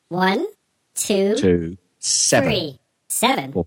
[0.09, 0.47] One,
[0.95, 3.53] two, Two, seven, three, seven.
[3.53, 3.67] four.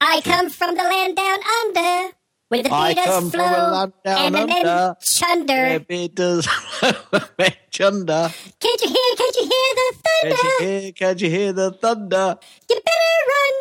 [0.00, 2.14] I come from the land down under,
[2.48, 5.80] where the beaters come from a flow, and the men under, chunder.
[5.80, 6.46] Bitters
[7.70, 8.30] chunder.
[8.60, 9.16] Can't you hear?
[9.16, 10.36] Can't you hear the thunder?
[10.36, 10.92] Can't you hear?
[10.92, 12.38] Can't you hear the thunder?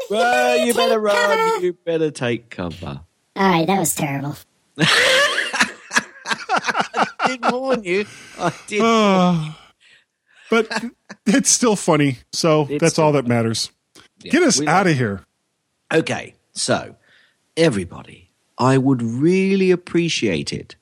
[0.10, 1.16] You better run.
[1.16, 2.72] You better, you better take run.
[2.72, 2.86] cover.
[2.86, 3.02] You better take cover.
[3.38, 4.36] All right, that was terrible.
[6.28, 8.06] I did warn you.
[8.40, 8.82] I did.
[8.82, 9.52] Uh,
[10.50, 10.84] but
[11.26, 12.20] it's still funny.
[12.32, 13.72] So It's that's all that matters.
[14.22, 15.22] Yeah, Get us out of here.
[15.94, 16.96] Okay, so
[17.58, 20.76] everybody, I would really appreciate it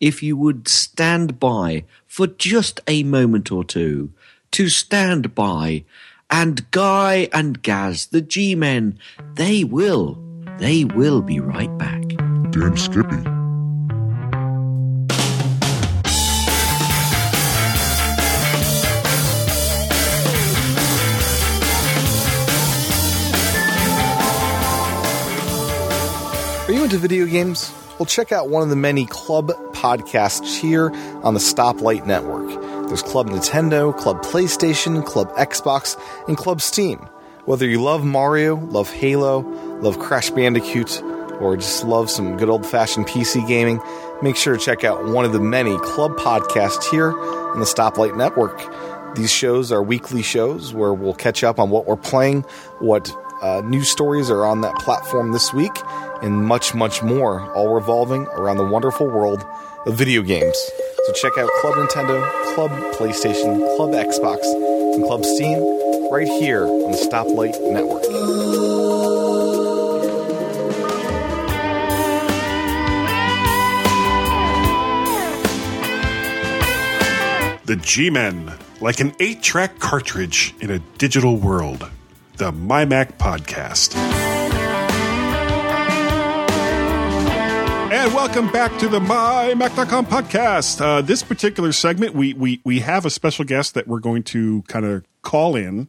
[0.00, 4.12] if you would stand by for just a moment or two
[4.52, 5.84] to stand by.
[6.32, 8.98] And Guy and Gaz, the G Men,
[9.34, 10.16] they will,
[10.58, 12.02] they will be right back.
[12.50, 13.16] Damn Skippy.
[26.68, 27.72] Are you into video games?
[27.98, 30.92] Well, check out one of the many club podcasts here
[31.24, 32.69] on the Stoplight Network.
[32.90, 36.98] There's Club Nintendo, Club PlayStation, Club Xbox, and Club Steam.
[37.44, 39.42] Whether you love Mario, love Halo,
[39.78, 41.00] love Crash Bandicoot,
[41.40, 43.80] or just love some good old fashioned PC gaming,
[44.22, 48.16] make sure to check out one of the many club podcasts here on the Stoplight
[48.16, 48.60] Network.
[49.14, 52.42] These shows are weekly shows where we'll catch up on what we're playing,
[52.80, 55.78] what uh, news stories are on that platform this week,
[56.22, 59.46] and much, much more, all revolving around the wonderful world
[59.86, 60.56] of video games.
[61.06, 64.44] So check out Club Nintendo, Club PlayStation, Club Xbox,
[64.94, 65.58] and Club Steam
[66.10, 68.02] right here on the Stoplight Network.
[77.64, 81.88] The G Men, like an eight track cartridge in a digital world.
[82.36, 84.29] The MyMac Podcast.
[88.10, 90.80] And welcome back to the MyMac.com podcast.
[90.80, 94.62] Uh, this particular segment, we, we, we have a special guest that we're going to
[94.62, 95.88] kind of call in.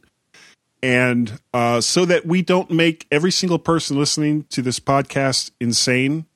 [0.84, 6.26] And uh, so that we don't make every single person listening to this podcast insane,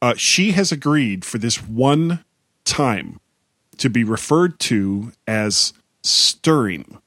[0.00, 2.24] uh, she has agreed for this one
[2.64, 3.20] time
[3.76, 6.98] to be referred to as stirring.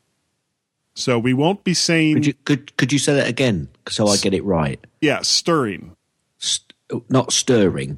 [0.94, 4.16] So we won't be saying Could you, could, could you say that again so I
[4.16, 4.80] get it right?
[5.02, 5.98] yeah, stirring.
[6.38, 6.72] St-
[7.10, 7.98] not stirring.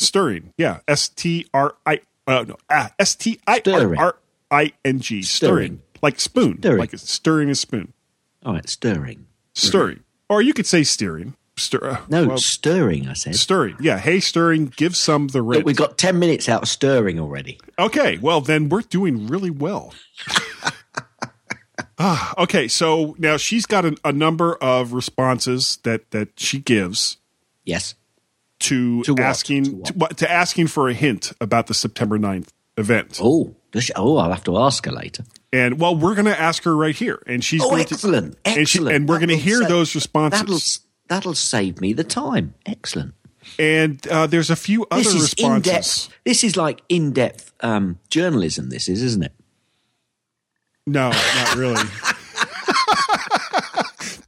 [0.00, 0.52] Stirring.
[0.56, 3.98] Yeah, S T R I uh no, ah, S T I R Stirring.
[4.00, 4.16] R
[4.50, 5.22] I N G.
[5.22, 5.82] Stirring.
[6.02, 6.58] Like spoon.
[6.58, 6.78] Stirring.
[6.78, 7.92] Like stirring a spoon.
[8.44, 9.26] All right, stirring.
[9.54, 10.00] Stirring.
[10.28, 11.34] Or you could say steering.
[11.56, 13.36] Stir uh, No, well, stirring, I said.
[13.36, 13.76] stirring.
[13.80, 15.64] Yeah, hey stirring, give some the Look, rent.
[15.66, 17.58] we got 10 minutes out of stirring already.
[17.78, 19.92] Okay, well then we're doing really well.
[21.98, 27.18] ah, okay, so now she's got a, a number of responses that that she gives,
[27.64, 27.94] Yes.
[28.60, 33.18] To, To asking To to, to asking for a hint about the September 9th event.
[33.22, 35.24] Oh, she, oh, I'll have to ask her later.
[35.52, 38.38] And well, we're going to ask her right here, and she's Oh, going excellent, to,
[38.50, 38.96] and, she, excellent.
[38.96, 40.40] and we're going to hear sa- those responses.
[40.40, 40.60] That'll
[41.08, 42.54] that'll save me the time.
[42.66, 43.14] Excellent.
[43.58, 47.98] And uh, there's a few other this is In-depth, This is like in depth um,
[48.08, 48.70] journalism.
[48.70, 49.32] This is, isn't it?
[50.86, 51.82] No, not really.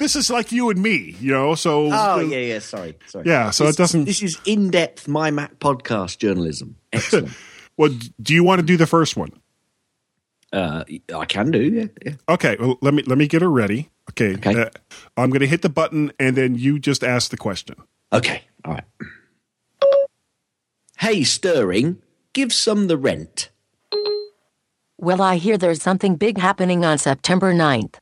[0.02, 1.54] this is like you and me, you know.
[1.54, 2.58] So Oh yeah, yeah.
[2.58, 3.24] Sorry, sorry.
[3.26, 6.76] Yeah, so This- it doesn't- This is in depth MyMac podcast journalism.
[6.92, 7.30] Excellent.
[7.78, 7.88] Well,
[8.20, 9.30] do you want to do the first one?
[10.52, 10.84] uh,
[11.14, 11.58] I can do.
[11.62, 12.12] Yeah, yeah.
[12.28, 13.88] Okay, well, let me let me get her ready.
[14.10, 14.54] Okay, Okay.
[14.60, 14.68] uh,
[15.16, 17.76] I'm going to hit the button, and then you just ask the question.
[18.12, 18.42] Okay.
[18.66, 18.84] All right.
[20.98, 22.02] Hey, Stirring,
[22.34, 23.48] give some the rent.
[24.98, 27.94] Well, I hear there's something big happening on September 9th.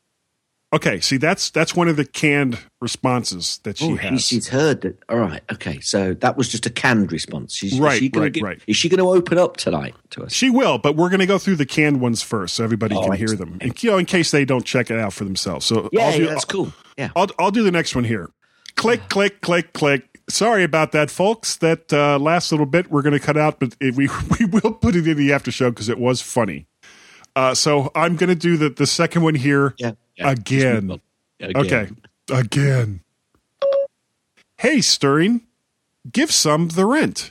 [0.73, 4.25] Okay, see that's that's one of the canned responses that she Oh, has.
[4.25, 5.03] she's heard that.
[5.09, 5.43] All right.
[5.53, 5.81] Okay.
[5.81, 7.55] So that was just a canned response.
[7.57, 8.61] She's, Right, she right, give- right.
[8.69, 10.33] Is she going to open up tonight to us?
[10.33, 13.03] She will, but we're going to go through the canned ones first, so everybody Oh,
[13.03, 15.67] can hear them, and, you know, in case they don't check it out for themselves.
[15.67, 16.73] So Yeah, I'll do, yeah, that's cool.
[16.97, 17.11] Yeah.
[17.17, 18.31] I'll I'll do the next one here.
[18.77, 20.21] Click, click, click, click.
[20.29, 21.57] Sorry about that, folks.
[21.57, 24.73] That uh, last little bit we're going to cut out, but it, we we will
[24.73, 26.69] put it in the after show because it was funny.
[27.35, 29.93] Uh, so I'm going to do the the second one here yeah.
[30.21, 31.01] Again.
[31.41, 31.57] Again.
[31.57, 31.89] Okay,
[32.31, 33.01] again.
[34.59, 35.43] Hey, Stirring,
[36.11, 37.31] give some the rent.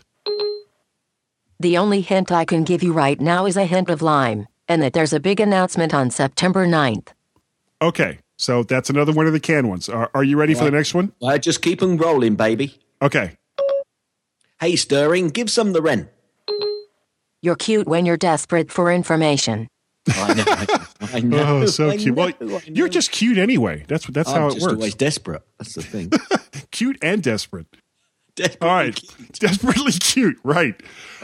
[1.60, 4.82] The only hint I can give you right now is a hint of lime, and
[4.82, 7.10] that there's a big announcement on September 9th.
[7.82, 9.89] Okay, so that's another one of the canned ones.
[9.89, 11.12] Are, are you ready for the next one?
[11.21, 12.80] Uh, just keep them rolling, baby.
[13.02, 13.38] Okay.
[14.60, 16.10] Hey, Stirring, give some the rent.
[17.41, 19.67] You're cute when you're desperate for information.
[20.15, 20.43] I know.
[20.48, 21.58] I, I know.
[21.62, 22.15] Oh, so I cute.
[22.15, 23.86] know, Well, you're just cute anyway.
[23.88, 24.13] That's what.
[24.13, 24.74] That's I'm how it just works.
[24.76, 25.41] always desperate.
[25.58, 26.12] That's the thing.
[26.72, 27.67] cute and desperate.
[28.36, 29.39] Desperately All right, cute.
[29.39, 30.38] desperately cute.
[30.43, 30.82] Right.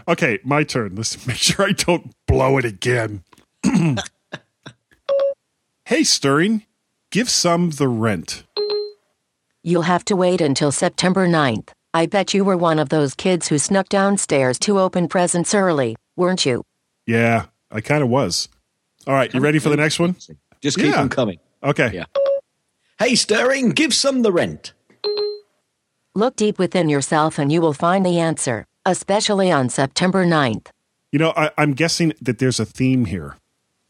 [0.08, 0.96] Okay, my turn.
[0.96, 3.24] Let's make sure I don't blow it again.
[5.86, 6.66] hey, Stirring,
[7.12, 8.44] give some the rent.
[9.64, 11.70] You'll have to wait until September 9th.
[11.94, 15.96] I bet you were one of those kids who snuck downstairs to open presents early,
[16.16, 16.64] weren't you?
[17.08, 18.50] Yeah, I kind of was.
[19.08, 20.16] All right, you ready for the next one?
[20.62, 20.98] Just keep Yeah.
[20.98, 21.40] them coming.
[21.64, 21.92] Okay.
[21.94, 22.06] Yeah.
[23.00, 24.74] Hey, Stirring, give some the rent.
[26.16, 30.68] Look deep within yourself and you will find the answer, especially on September 9th.
[31.12, 33.36] You know, I, I'm guessing that there's a theme here.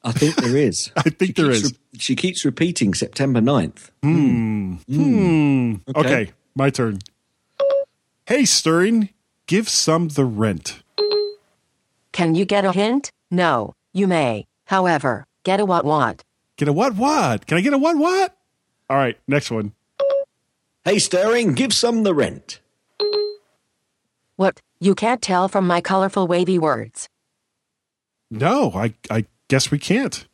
[0.03, 0.91] I think there is.
[0.97, 1.71] I think there keeps is.
[1.73, 3.89] re- she keeps repeating September 9th.
[4.03, 5.75] Hmm.
[5.89, 5.99] Okay.
[5.99, 6.31] Okay.
[6.55, 6.99] my turn.
[8.25, 9.09] Hey, Stirring,
[9.47, 10.81] give some the rent.
[12.11, 13.11] Can you get a hint?
[13.29, 14.45] No, you may.
[14.65, 16.23] However, get a what what.
[16.57, 17.45] Get a what what?
[17.47, 18.35] Can I get a what what?
[18.89, 19.73] All right, next one.
[20.83, 22.59] Hey, Stirring, give some the rent.
[24.35, 24.61] What?
[24.79, 27.07] You can't tell from my colorful wavy words.
[28.29, 30.25] No, I I guess we can't.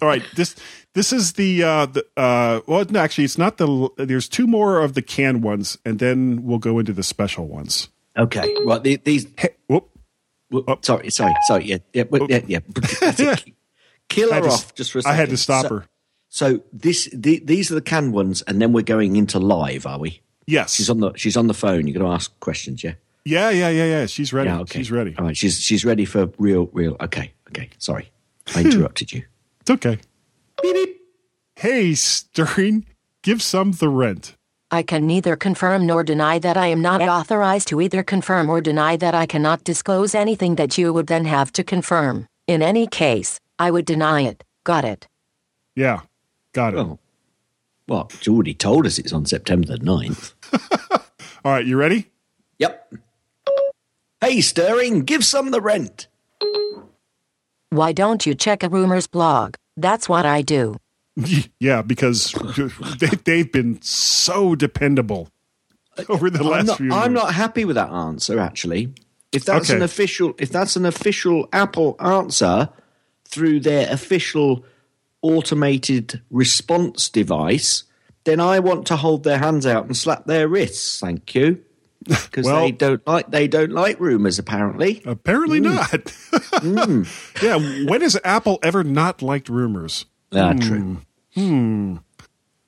[0.00, 0.54] All right, this
[0.94, 4.80] this is the uh the uh well no, actually it's not the there's two more
[4.80, 7.88] of the canned ones and then we'll go into the special ones.
[8.16, 8.54] Okay.
[8.64, 8.82] Right.
[8.82, 9.26] the- These.
[9.36, 9.90] Hey, whoop.
[10.54, 10.78] Oh.
[10.82, 11.10] Sorry.
[11.10, 11.34] Sorry.
[11.46, 11.64] Sorry.
[11.64, 11.78] Yeah.
[11.92, 12.04] Yeah.
[12.04, 12.60] but- yeah, yeah.
[14.08, 15.14] Kill her to- off just for a I second.
[15.14, 15.86] I had to stop So- her.
[16.28, 20.00] So this, the, these are the canned ones, and then we're going into live, are
[20.00, 20.20] we?
[20.46, 20.74] Yes.
[20.74, 21.86] She's on the she's on the phone.
[21.86, 22.94] You're going to ask questions, yeah?
[23.24, 24.06] yeah, yeah, yeah, yeah.
[24.06, 24.50] She's ready.
[24.50, 24.60] Yeah.
[24.60, 24.80] Okay.
[24.80, 25.14] She's ready.
[25.16, 25.36] All right.
[25.36, 26.96] She's she's ready for real, real.
[27.00, 27.32] Okay.
[27.50, 27.70] Okay.
[27.78, 28.10] Sorry,
[28.48, 28.70] I hmm.
[28.70, 29.22] interrupted you.
[29.60, 29.98] It's okay.
[31.56, 32.84] Hey, Stirring,
[33.22, 34.36] give some the rent.
[34.70, 38.60] I can neither confirm nor deny that I am not authorized to either confirm or
[38.60, 42.26] deny that I cannot disclose anything that you would then have to confirm.
[42.46, 44.42] In any case, I would deny it.
[44.64, 45.06] Got it.
[45.76, 46.00] Yeah,
[46.52, 46.76] got it.
[46.76, 46.98] Well,
[47.86, 50.32] well, she already told us it's on September the 9th.
[51.44, 52.10] All right, you ready?
[52.58, 52.94] Yep.
[54.20, 56.08] Hey, Stirring, give some the rent.
[57.70, 59.56] Why don't you check a rumors blog?
[59.76, 60.76] That's what I do.
[61.60, 62.32] yeah, because
[62.98, 65.28] they, they've been so dependable
[66.08, 68.38] over the last I'm not, few I'm not happy with that answer.
[68.40, 68.92] Actually,
[69.32, 69.76] if that's Okay.
[69.76, 72.68] an official, if that's an official Apple answer
[73.28, 74.64] through their official
[75.22, 77.84] automated response device,
[78.24, 80.98] then I want to hold their hands out and slap their wrists.
[81.00, 81.62] Thank you,
[82.04, 84.38] because Well- they don't like they don't like rumors.
[84.38, 87.04] Apparently, Apparently Mm.
[87.04, 87.42] not.
[87.42, 90.06] yeah, when has Apple ever not liked rumors?
[90.36, 90.98] ah, true.
[91.36, 91.98] All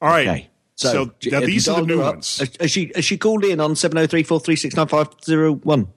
[0.02, 0.28] right.
[0.28, 0.50] Okay.
[0.74, 2.14] So, So, now these are the new up?
[2.16, 2.38] ones.
[2.38, 4.88] Has, has she has she called in on seven zero three four three six nine
[4.88, 5.88] five zero one?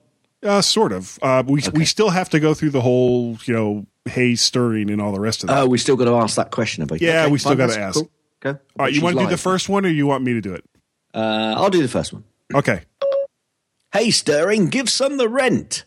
[0.42, 1.18] Uh, sort of.
[1.20, 5.00] Uh, we we still have to go through the whole, you know, hay stirring and
[5.00, 5.58] all the rest of that.
[5.58, 7.00] Oh, we still got to ask that question about.
[7.02, 7.96] Yeah, we still gotta ask.
[7.96, 8.10] Cool.
[8.42, 8.58] Okay.
[8.78, 10.54] all right, you want to do the first one, or you want me to do
[10.54, 10.64] it?
[11.12, 12.24] Uh, I'll do the first one.
[12.54, 12.84] Okay.
[13.92, 15.84] Hey, Stirring, give some the rent.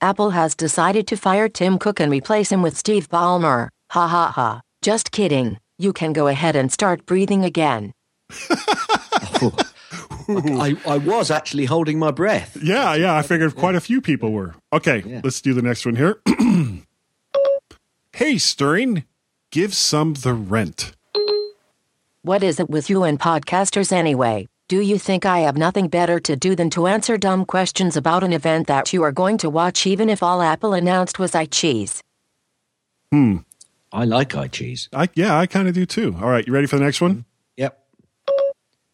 [0.00, 3.68] Apple has decided to fire Tim Cook and replace him with Steve Ballmer.
[3.90, 4.60] Ha ha ha.
[4.82, 5.58] Just kidding.
[5.78, 7.92] You can go ahead and start breathing again.
[10.30, 12.56] I, I was actually holding my breath.
[12.62, 13.16] Yeah, yeah.
[13.16, 14.54] I figured quite a few people were.
[14.72, 16.20] Okay, let's do the next one here.
[18.12, 19.04] hey, Stirring,
[19.50, 20.92] give some the rent.
[22.22, 24.46] What is it with you and podcasters anyway?
[24.68, 28.22] Do you think I have nothing better to do than to answer dumb questions about
[28.22, 32.02] an event that you are going to watch even if all Apple announced was iCheese?
[33.10, 33.38] Hmm.
[33.92, 34.88] I like iCheese.
[34.92, 36.16] I yeah, I kind of do too.
[36.20, 37.12] All right, you ready for the next one?
[37.12, 37.20] Mm-hmm.
[37.56, 37.84] Yep.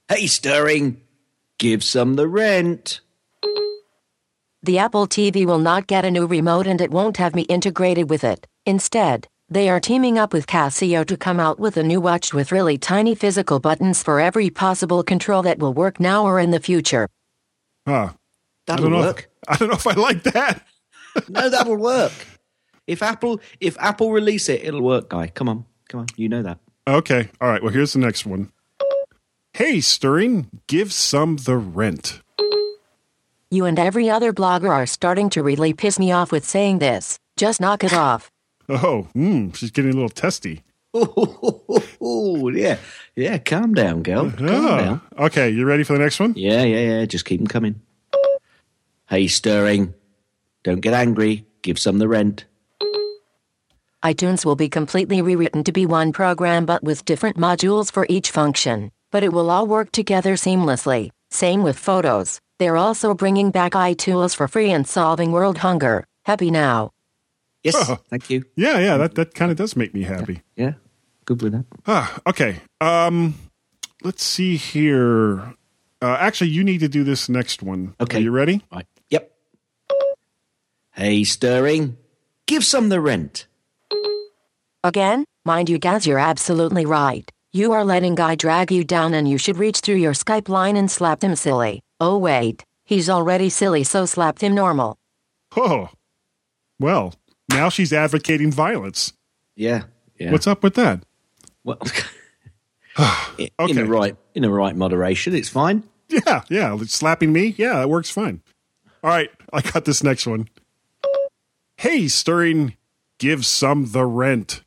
[0.09, 1.01] Hey, Stirring,
[1.59, 3.01] give some the rent.
[4.63, 8.09] The Apple TV will not get a new remote and it won't have me integrated
[8.09, 8.47] with it.
[8.65, 12.51] Instead, they are teaming up with Casio to come out with a new watch with
[12.51, 16.61] really tiny physical buttons for every possible control that will work now or in the
[16.61, 17.09] future.
[17.87, 18.15] Huh.
[18.67, 19.29] That'll I work.
[19.43, 20.67] If, I don't know if I like that.
[21.29, 22.13] no, that will work.
[22.87, 25.29] If Apple if Apple release it, it'll work, guy.
[25.29, 26.07] Come on, come on.
[26.17, 26.59] You know that.
[26.87, 27.29] Okay.
[27.41, 27.63] All right.
[27.63, 28.53] Well, here's the next one.
[29.55, 32.21] Hey, Stirring, give some the rent.
[33.51, 37.19] You and every other blogger are starting to really piss me off with saying this.
[37.37, 38.31] Just knock it off.
[38.69, 40.63] Oh, hmm, she's getting a little testy.
[42.07, 42.77] Oh, yeah,
[43.17, 43.39] yeah.
[43.39, 44.31] Calm down, girl.
[44.31, 45.01] Calm Ah, down.
[45.19, 46.35] Okay, you ready for the next one?
[46.37, 47.05] Yeah, yeah, yeah.
[47.07, 47.81] Just keep them coming.
[49.09, 49.95] Hey, Stirring,
[50.65, 51.47] don't get angry.
[51.63, 52.45] Give some the rent.
[54.05, 58.31] iTunes will be completely rewritten to be one program but with different modules for each
[58.31, 58.91] function.
[59.11, 61.11] But it will all work together seamlessly.
[61.31, 62.39] Same with photos.
[62.59, 66.05] They're also bringing back iTools for free and solving world hunger.
[66.25, 66.91] Happy now.
[67.63, 67.97] Yes, Oh.
[68.11, 68.45] thank you.
[68.57, 70.43] Yeah, yeah, that, that kind of does make me happy.
[70.55, 70.75] Yeah,
[71.25, 71.65] good with that.
[71.87, 72.61] Ah, okay.
[72.83, 73.35] Um,
[74.03, 75.55] let's see here.
[76.03, 77.95] Uh, actually, you need to do this next one.
[78.01, 78.19] Okay.
[78.19, 78.63] Are you ready?
[78.71, 78.87] Right.
[79.09, 79.33] Yep.
[80.93, 81.97] Hey, Stirring,
[82.47, 83.47] give some the rent.
[84.85, 87.27] Again, mind you, Gaz, you're absolutely right.
[87.55, 90.77] You are letting Guy drag you down and you should reach through your Skype line
[90.77, 91.81] and slap him silly.
[92.01, 92.63] Oh, wait.
[92.85, 94.99] He's already silly, so slap him normal.
[95.57, 95.89] Oh,
[96.79, 97.15] well,
[97.49, 99.15] now she's advocating violence.
[99.57, 99.85] Yeah,
[100.19, 100.31] yeah.
[100.31, 101.03] What's up with that?
[101.65, 101.79] Well,
[103.39, 105.85] in, in the right in the right moderation, it's fine.
[106.11, 106.77] Yeah, yeah.
[106.85, 107.55] Slapping me?
[107.57, 108.43] Yeah, that works fine.
[109.03, 110.51] All right, I got this next one.
[111.79, 112.77] Hey, Stirring,
[113.19, 114.64] give some the rent.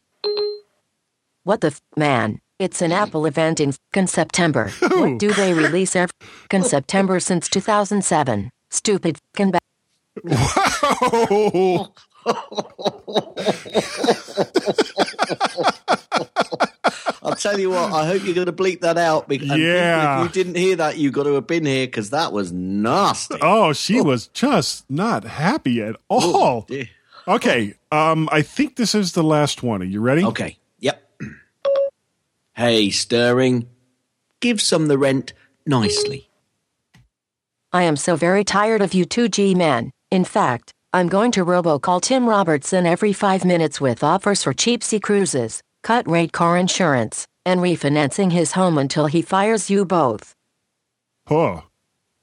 [1.48, 2.42] What the f, man?
[2.60, 4.70] It's an Apple event in f***ing September.
[4.82, 8.52] What do they release every f***ing September since 2007?
[8.70, 9.60] Stupid f***ing ba-
[10.30, 11.94] Oh,
[17.24, 17.92] I'll tell you what.
[17.94, 19.28] I hope you're going to bleep that out.
[19.28, 20.20] Because Yeah.
[20.20, 23.38] if you didn't hear that, you got to have been here because that was nasty.
[23.42, 26.66] oh, she was just not happy at all.
[26.68, 26.90] dear.
[27.28, 29.82] Okay, um, I think this is the last one.
[29.82, 30.24] Are you ready?
[30.24, 30.58] Okay.
[32.58, 32.68] Yep.
[32.68, 33.68] Hey, Stirring,
[34.40, 35.34] give some the rent
[35.66, 36.30] nicely.
[37.72, 39.92] I am so very tired of you two G men.
[40.10, 44.84] In fact, I'm going to robocall Tim Robertson every five minutes with offers for cheap
[44.84, 50.34] sea cruises, cut rate car insurance, and refinancing his home until he fires you both.
[51.30, 51.64] Oh,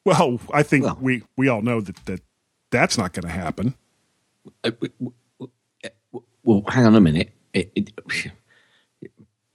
[0.05, 2.21] well, I think we we all know that that
[2.71, 3.75] that's not going to happen.
[4.65, 4.73] Uh,
[6.43, 7.31] well, hang on a minute.
[7.53, 7.93] It, it,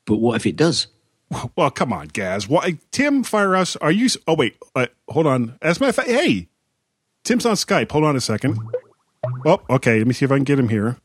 [0.10, 0.88] but what if it does?
[1.56, 2.50] Well, come on, Gaz.
[2.50, 3.76] Why, Tim, fire us?
[3.76, 4.10] Are you?
[4.28, 4.58] Oh, wait.
[4.76, 5.60] Uh, hold on.
[5.62, 6.48] As a matter of fact, hey,
[7.24, 7.92] Tim's on Skype.
[7.92, 8.58] Hold on a second.
[9.46, 10.00] Oh, okay.
[10.00, 10.98] Let me see if I can get him here.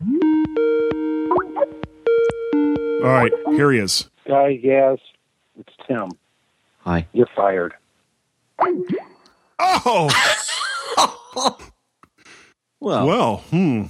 [3.05, 4.09] All right, here he is.
[4.27, 4.99] Guy, yes,
[5.59, 6.09] it's Tim.
[6.79, 7.07] Hi.
[7.13, 7.75] You're fired.
[9.59, 10.09] Oh,
[12.81, 13.85] Well, well, hmm.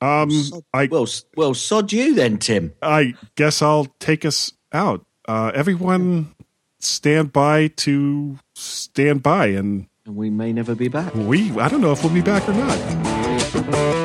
[0.00, 0.30] Um,
[0.72, 2.72] I well, well, sod you then, Tim.
[2.82, 5.04] I guess I'll take us out.
[5.26, 6.34] Uh, everyone,
[6.80, 11.14] stand by to stand by, and And we may never be back.
[11.14, 11.50] we.
[11.58, 13.97] I don't know if we'll be back or not.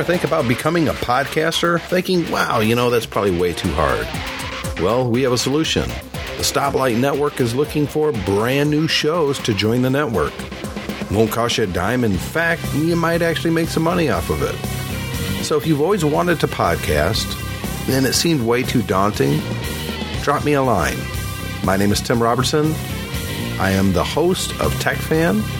[0.00, 1.78] Ever think about becoming a podcaster?
[1.78, 4.08] Thinking, wow, you know, that's probably way too hard.
[4.82, 5.86] Well, we have a solution.
[6.38, 10.32] The Stoplight Network is looking for brand new shows to join the network.
[11.10, 12.02] Won't cost you a dime.
[12.02, 14.54] In fact, you might actually make some money off of it.
[15.44, 17.26] So if you've always wanted to podcast
[17.90, 19.38] and it seemed way too daunting,
[20.22, 20.96] drop me a line.
[21.62, 22.72] My name is Tim Robertson.
[23.60, 25.59] I am the host of TechFan.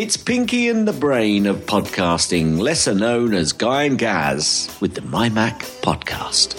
[0.00, 5.02] It's Pinky and the Brain of podcasting, lesser known as Guy and Gaz, with the
[5.02, 6.56] MyMac podcast.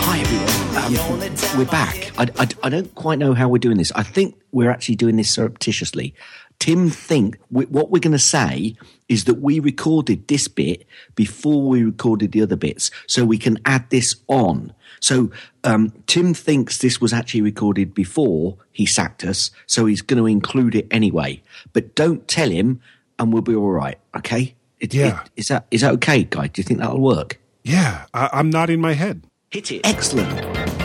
[0.00, 1.22] hi, everyone.
[1.22, 2.18] Um, we're back.
[2.18, 3.92] I, I, I don't quite know how we're doing this.
[3.94, 6.14] I think we're actually doing this surreptitiously.
[6.60, 8.74] Tim think we, what we're going to say
[9.06, 13.58] is that we recorded this bit before we recorded the other bits, so we can
[13.66, 14.72] add this on.
[15.04, 15.30] So
[15.64, 20.26] um, Tim thinks this was actually recorded before he sacked us, so he's going to
[20.26, 21.42] include it anyway.
[21.74, 22.80] But don't tell him,
[23.18, 23.98] and we'll be all right.
[24.16, 24.54] Okay?
[24.80, 25.20] It, Yeah.
[25.22, 26.46] it- is that is that okay, guy?
[26.48, 27.38] Do you think that'll work?
[27.64, 29.22] Yeah, I, I'm nodding my head.
[29.50, 29.82] Hit it.
[29.84, 30.30] Excellent.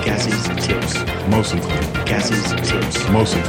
[0.06, 0.94] Gaz's tips.
[1.30, 1.60] Mostly.
[2.06, 3.10] Gaz's tips.
[3.10, 3.42] Mostly.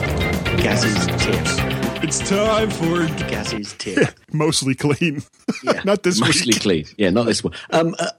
[0.63, 1.80] Gaz's tips.
[2.03, 4.19] It's time for Gaz's tip.
[4.33, 5.23] Mostly clean.
[5.65, 6.63] Yeah, Not this Mostly week.
[6.63, 6.85] clean.
[6.97, 7.53] Yeah, not this one.
[7.71, 8.11] Um, uh,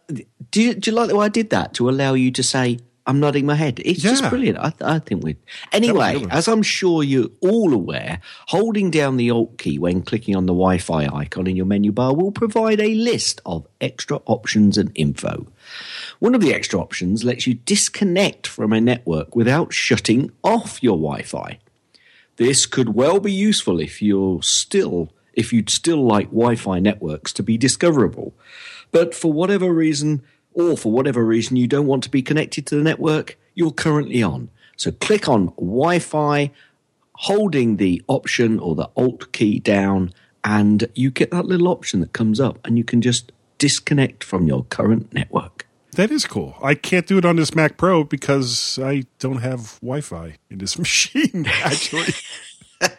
[0.52, 2.78] do you do you like the way I did that to allow you to say
[3.08, 3.80] I'm nodding my head?
[3.84, 4.58] It's just brilliant.
[4.60, 5.38] I, I think we.
[5.72, 10.46] Anyway, as I'm sure you're all aware, holding down the Alt key when clicking on
[10.46, 14.92] the Wi-Fi icon in your menu bar will provide a list of extra options and
[14.94, 15.48] info.
[16.20, 20.98] One of the extra options lets you disconnect from a network without shutting off your
[20.98, 21.60] Wi-Fi.
[22.42, 27.44] This could well be useful if you're still if you'd still like Wi-Fi networks to
[27.44, 28.34] be discoverable.
[28.92, 32.76] But for whatever reason or for whatever reason you don't want to be connected to
[32.76, 34.50] the network you're currently on.
[34.76, 36.50] So click on Wi-Fi
[37.14, 40.12] holding the option or the alt key down
[40.44, 44.48] and you get that little option that comes up and you can just disconnect from
[44.48, 45.68] your current network.
[45.94, 46.56] That is cool.
[46.64, 50.60] I can't do it on this Mac Pro because I don't have Wi Fi in
[50.60, 52.14] this machine, actually.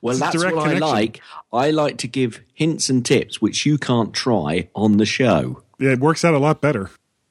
[0.00, 1.20] Well, that's direct what I like.
[1.52, 5.64] I like to give hints and tips which you can't try on the show.
[5.80, 6.90] yeah, it works out a lot better.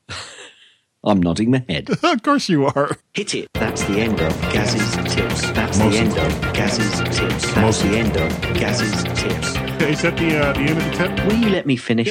[1.06, 1.90] I'm nodding my head.
[2.04, 2.98] of course you are.
[3.14, 3.48] Hit it.
[3.54, 5.50] That's the end of Gaz's tips.
[5.52, 7.46] That's Most the end of Gaz's tips.
[7.54, 9.48] That's Most the end of Gaz's tips.
[9.82, 11.26] Is that the, uh, the end of the tip?
[11.28, 12.10] Will you let me finish?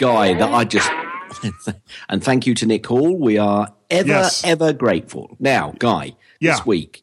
[0.00, 0.90] Guy, that I just.
[2.08, 3.14] and thank you to Nick Hall.
[3.18, 4.42] We are ever, Yes.
[4.44, 5.36] ever grateful.
[5.38, 6.52] Now, Guy, Yeah.
[6.52, 7.02] this week,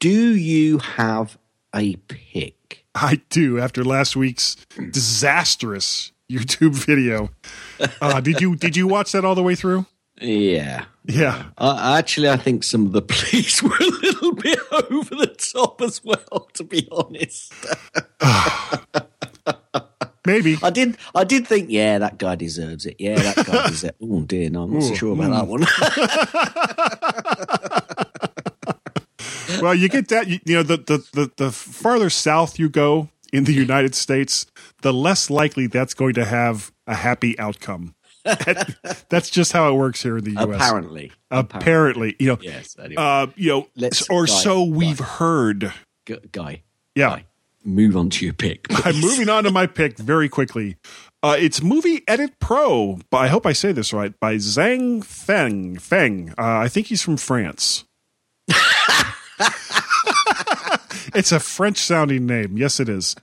[0.00, 1.38] do you have
[1.72, 2.84] a pick?
[2.92, 3.60] I do.
[3.60, 4.56] After last week's
[4.90, 7.30] disastrous YouTube video,
[8.02, 9.86] uh, did you did you watch that all the way through?
[10.20, 10.86] Yeah.
[11.04, 11.44] Yeah.
[11.56, 14.58] Uh, actually, I think some of the police were a little bit
[14.90, 16.48] over the top as well.
[16.54, 17.52] To be honest,
[20.26, 20.96] maybe I did.
[21.14, 22.96] I did think, yeah, that guy deserves it.
[22.98, 23.84] Yeah, that guy deserves.
[23.84, 23.96] It.
[24.02, 25.64] Oh dear, no, I'm not so sure about that one.
[29.62, 30.26] well, you get that.
[30.28, 34.46] You, you know, the, the the the farther south you go in the United States,
[34.82, 37.94] the less likely that's going to have a happy outcome.
[38.24, 40.44] That- that's just how it works here in the U.S.
[40.56, 41.12] Apparently.
[41.30, 42.94] apparently, you know, Yes, anyway.
[42.96, 45.72] uh, you know, Let's- or Guy, so we've heard.
[46.06, 46.62] Gu- guy,
[46.94, 47.20] Yeah,
[47.68, 48.66] move on to your pick.
[48.84, 50.76] I'm moving on to my pick very quickly.
[51.22, 52.98] Uh, it's Movie Edit Pro.
[53.10, 54.18] By, I hope I say this right.
[54.20, 55.78] By Zhang Feng.
[55.78, 56.30] Feng.
[56.38, 57.84] Uh, I think he's from France.
[61.14, 62.56] it's a French sounding name.
[62.56, 63.14] Yes, it is.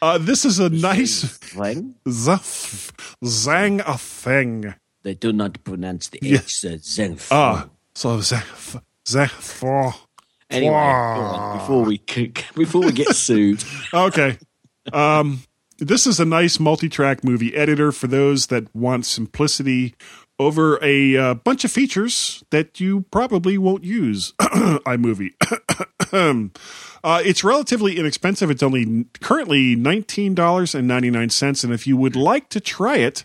[0.00, 1.94] Uh, this is a nice Feng?
[2.06, 2.90] Zaf-
[3.24, 4.74] Zhang Feng.
[5.02, 6.38] They do not pronounce the Yeah.
[6.38, 6.64] H.
[6.64, 7.28] Uh, Zenf.
[7.30, 9.94] Ah, so Zhang Zhang.
[10.52, 11.98] Anyway, on, before we
[12.54, 14.38] before we get sued, okay.
[14.92, 15.42] Um,
[15.78, 19.94] this is a nice multi-track movie editor for those that want simplicity
[20.38, 24.32] over a uh, bunch of features that you probably won't use.
[24.40, 25.32] iMovie.
[27.04, 28.50] uh, it's relatively inexpensive.
[28.50, 32.60] It's only currently nineteen dollars and ninety nine cents, and if you would like to
[32.60, 33.24] try it,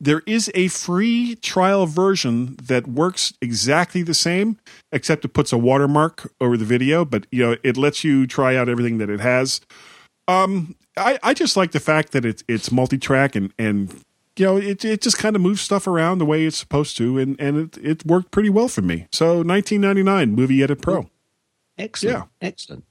[0.00, 4.58] there is a free trial version that works exactly the same,
[4.92, 8.54] except it puts a watermark over the video, but you know it lets you try
[8.56, 9.60] out everything that it has.
[10.28, 13.92] Um, I, I just like the fact that it's it's multi-track and and
[14.36, 17.18] you know it it just kind of moves stuff around the way it's supposed to,
[17.18, 19.06] and and it it worked pretty well for me.
[19.12, 21.08] So 1999 Movie Edit Pro.
[21.78, 22.46] excellent, Yeah.
[22.46, 22.84] excellent.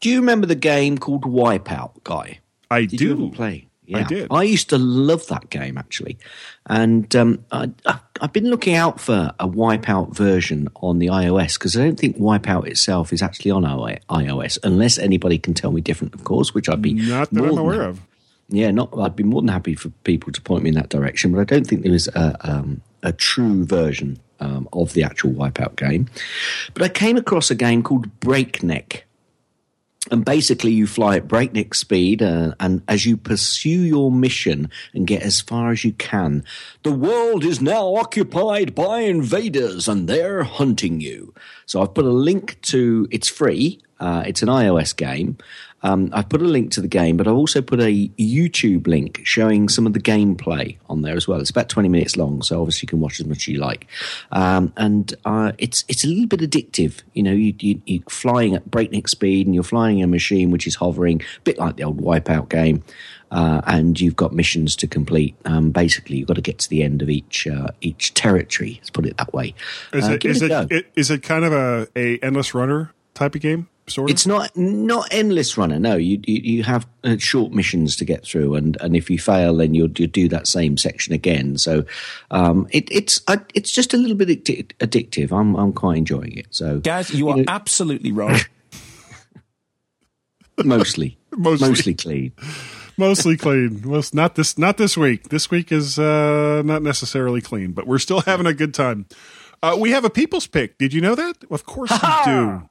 [0.00, 2.40] Do you remember the game called Wipeout, guy?
[2.70, 3.24] I Did you do.
[3.26, 3.68] ever play?
[3.86, 3.98] Yeah.
[3.98, 4.28] I did.
[4.30, 6.18] I used to love that game actually,
[6.66, 7.70] and um, I,
[8.20, 12.16] I've been looking out for a Wipeout version on the iOS because I don't think
[12.16, 16.68] Wipeout itself is actually on iOS, unless anybody can tell me different, of course, which
[16.68, 18.00] I'd be Not that more I'm aware of.
[18.48, 18.96] Yeah, not.
[18.98, 21.44] I'd be more than happy for people to point me in that direction, but I
[21.44, 26.08] don't think there is a um, a true version um, of the actual Wipeout game.
[26.72, 29.06] But I came across a game called Breakneck,
[30.10, 35.06] and basically you fly at breakneck speed, uh, and as you pursue your mission and
[35.06, 36.44] get as far as you can,
[36.82, 41.32] the world is now occupied by invaders, and they're hunting you.
[41.66, 43.08] So I've put a link to.
[43.10, 43.80] It's free.
[44.00, 45.38] Uh, it's an iOS game.
[45.84, 49.20] Um, I've put a link to the game, but I've also put a YouTube link
[49.22, 51.40] showing some of the gameplay on there as well.
[51.40, 53.86] It's about 20 minutes long, so obviously you can watch as much as you like.
[54.32, 57.02] Um, and uh, it's it's a little bit addictive.
[57.12, 60.66] You know, you, you, you're flying at breakneck speed and you're flying a machine which
[60.66, 62.82] is hovering, a bit like the old Wipeout game.
[63.30, 65.34] Uh, and you've got missions to complete.
[65.44, 68.76] Um, basically, you've got to get to the end of each uh, each territory.
[68.80, 69.54] Let's put it that way.
[69.92, 73.34] Is Uh, it is it, it is it kind of a, a endless runner type
[73.34, 73.68] of game?
[73.86, 74.14] Sort of.
[74.14, 75.78] It's not not endless runner.
[75.78, 79.18] No, you you, you have uh, short missions to get through, and, and if you
[79.18, 81.58] fail, then you'll you do that same section again.
[81.58, 81.84] So
[82.30, 85.38] um, it, it's I, it's just a little bit addic- addictive.
[85.38, 86.46] I'm I'm quite enjoying it.
[86.50, 88.38] So Gaz, you are absolutely wrong.
[90.64, 91.68] mostly Mostly.
[91.68, 92.32] mostly clean.
[92.96, 93.82] mostly clean.
[93.84, 95.28] Most not this not this week.
[95.28, 99.06] This week is uh, not necessarily clean, but we're still having a good time.
[99.62, 100.78] Uh, we have a people's pick.
[100.78, 101.36] Did you know that?
[101.50, 102.68] Of course we do,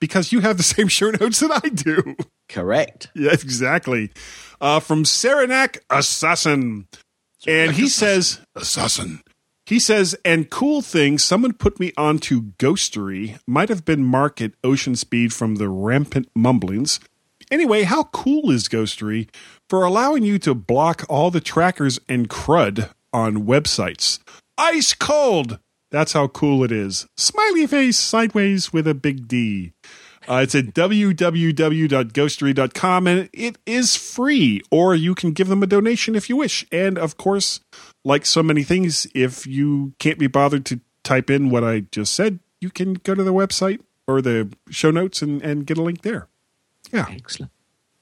[0.00, 2.16] because you have the same show notes that I do.
[2.48, 3.08] Correct.
[3.14, 4.10] Yeah, exactly.
[4.60, 6.88] Uh, from Saranac Assassin,
[7.46, 9.22] and he says Assassin.
[9.66, 13.38] He says, and cool thing, someone put me onto Ghostery.
[13.46, 16.98] Might have been Mark at Ocean Speed from the Rampant Mumblings.
[17.52, 19.28] Anyway, how cool is Ghostery
[19.68, 24.18] for allowing you to block all the trackers and crud on websites?
[24.58, 25.60] Ice cold!
[25.90, 27.06] That's how cool it is.
[27.16, 29.72] Smiley face sideways with a big D.
[30.28, 36.14] Uh, it's at www.ghostery.com and it is free, or you can give them a donation
[36.14, 36.66] if you wish.
[36.70, 37.60] And of course,
[38.04, 42.12] like so many things, if you can't be bothered to type in what I just
[42.14, 45.82] said, you can go to the website or the show notes and, and get a
[45.82, 46.28] link there.
[46.92, 47.06] Yeah.
[47.08, 47.50] Excellent.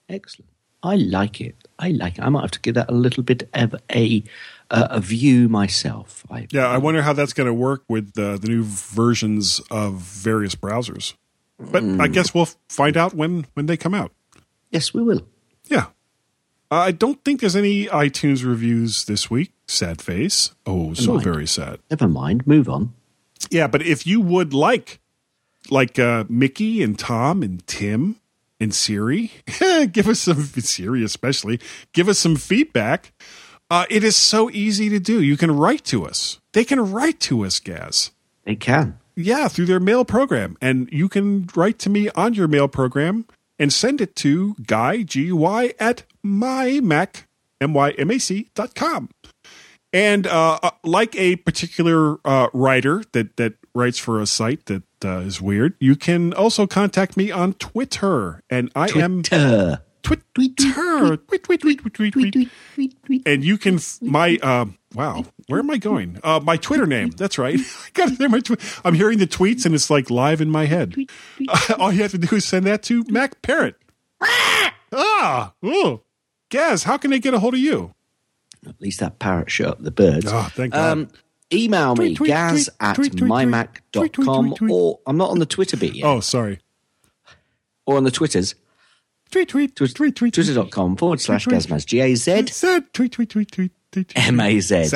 [0.08, 0.50] Excellent.
[0.82, 1.54] I like it.
[1.78, 2.22] I like it.
[2.22, 4.22] I might have to give that a little bit of a
[4.70, 6.24] uh, a view myself.
[6.30, 9.94] I, Yeah, I wonder how that's going to work with uh, the new versions of
[9.94, 11.14] various browsers.
[11.58, 14.12] But I guess we'll find out when when they come out.
[14.70, 15.26] Yes, we will.
[15.66, 15.86] Yeah.
[16.70, 19.52] I don't think there's any iTunes reviews this week.
[19.66, 20.54] Sad face.
[20.66, 21.24] Oh, so mind.
[21.24, 21.80] very sad.
[21.90, 22.46] Never mind.
[22.46, 22.92] Move on.
[23.50, 25.00] Yeah, but if you would like,
[25.70, 28.16] like uh, Mickey and Tom and Tim
[28.60, 29.32] and Siri,
[29.92, 31.58] give us some Siri especially.
[31.92, 33.12] Give us some feedback.
[33.70, 35.22] Uh, it is so easy to do.
[35.22, 36.40] You can write to us.
[36.52, 38.12] They can write to us, Gaz.
[38.44, 38.98] They can.
[39.14, 40.56] Yeah, through their mail program.
[40.60, 43.26] And you can write to me on your mail program
[43.58, 47.24] and send it to Guy, G Y, at mymac,
[47.60, 49.10] M-Y-M-A-C dot com.
[49.92, 54.82] And uh, uh, like a particular uh, writer that, that writes for a site that
[55.04, 58.42] uh, is weird, you can also contact me on Twitter.
[58.50, 59.22] And I am
[60.08, 60.24] Twitter.
[60.34, 61.16] Twit- Twitter.
[61.16, 63.22] Tweet, tweet, tweet, tweet, tweet, tweet.
[63.26, 66.18] And you can my um wow, where am I going?
[66.22, 67.10] Uh my Twitter name.
[67.10, 67.58] That's right.
[67.58, 70.50] I got to say my twi- I'm hearing the tweets and it's like live in
[70.50, 70.94] my head.
[71.48, 73.76] Uh, all you have to do is send that to Mac Parrot.
[74.92, 76.02] ah, oh.
[76.50, 77.94] Gaz, how can they get a hold of you?
[78.66, 80.26] At least that parrot shut up the birds.
[80.28, 80.92] Oh, thank God.
[80.92, 81.08] Um,
[81.52, 83.28] email me, Tweet, tweet, gaz tweet, at tweet, tweet, tweet.
[83.30, 84.70] Tweet, tweet, mymac.com tweet, tweet.
[84.72, 86.06] or I'm not on the Twitter bit yet.
[86.06, 86.60] Oh, sorry.
[87.86, 88.54] Or on the Twitters.
[89.30, 90.34] Tweet, tweet, tweet, tweet, tweet.
[90.34, 91.46] Twitter.com forward slash.
[91.46, 91.84] Gazmaz.
[91.84, 92.42] G A Z
[92.92, 93.52] tweet, tweet, tweet, tweet,
[93.92, 94.12] tweet.
[94.16, 94.88] M A Z.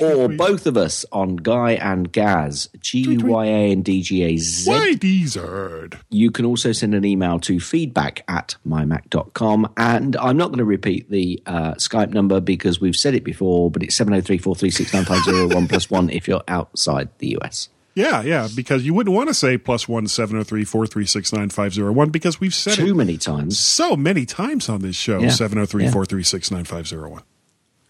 [0.00, 2.68] Or both of us on Guy and Gaz.
[2.80, 4.70] G U Y A and D G A Z.
[4.70, 6.00] Why Deezard?
[6.10, 9.72] You can also send an email to feedback at mymac.com.
[9.76, 13.70] And I'm not going to repeat the uh, Skype number because we've said it before,
[13.70, 17.68] but it's 703 436 9501 plus one if you're outside the US.
[17.94, 21.06] Yeah, yeah, because you wouldn't want to say plus one seven zero three four three
[21.06, 23.58] six nine five zero one because we've said Too it many times.
[23.58, 26.86] so many times on this show Yeah, seven zero three four three six nine five
[26.86, 27.22] zero one.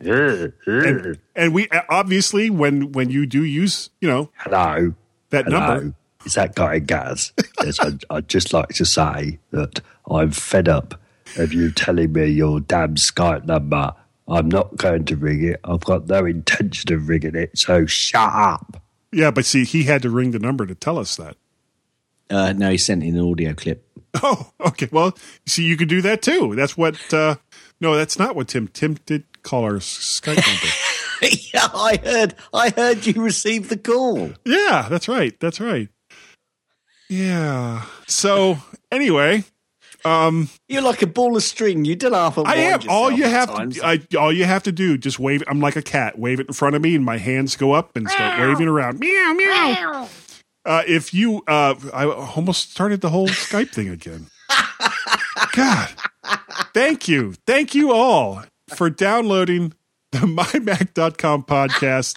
[0.00, 4.94] Yeah, And, and we obviously when when you do use you know Hello.
[5.30, 5.58] that Hello.
[5.58, 5.94] number,
[6.24, 7.32] Is that guy Gaz?
[7.62, 10.94] yes, I'd, I'd just like to say that I'm fed up
[11.36, 13.92] of you telling me your damn Skype number.
[14.26, 15.60] I'm not going to ring it.
[15.64, 18.80] I've got no intention of ringing it, so shut up.
[19.12, 21.36] Yeah, but see, he had to ring the number to tell us that.
[22.30, 23.84] Uh, no, he sent in an audio clip.
[24.22, 24.88] Oh, okay.
[24.90, 26.54] Well, see, you could do that too.
[26.54, 27.36] That's what uh,
[27.80, 28.68] No, that's not what Tim.
[28.68, 31.36] Tim did call our Skype number.
[31.54, 32.34] yeah, I heard.
[32.52, 34.32] I heard you received the call.
[34.44, 35.38] yeah, that's right.
[35.40, 35.88] That's right.
[37.08, 37.84] Yeah.
[38.06, 38.58] So
[38.92, 39.44] anyway,
[40.04, 41.84] um, You're like a ball of string.
[41.84, 42.38] You did half.
[42.38, 42.80] I am.
[42.88, 45.42] All you have to, I, all you have to do, just wave.
[45.46, 46.18] I'm like a cat.
[46.18, 48.98] Wave it in front of me, and my hands go up and start waving around.
[49.00, 50.08] Meow meow.
[50.64, 54.26] Uh, if you, uh, I almost started the whole Skype thing again.
[55.52, 55.88] God,
[56.74, 59.72] thank you, thank you all for downloading
[60.12, 62.16] the mymac.com podcast.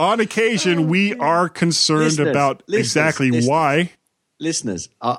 [0.00, 3.48] On occasion, we are concerned Listeners, about listeners, exactly listeners.
[3.48, 3.92] why.
[4.40, 5.18] Listeners, I,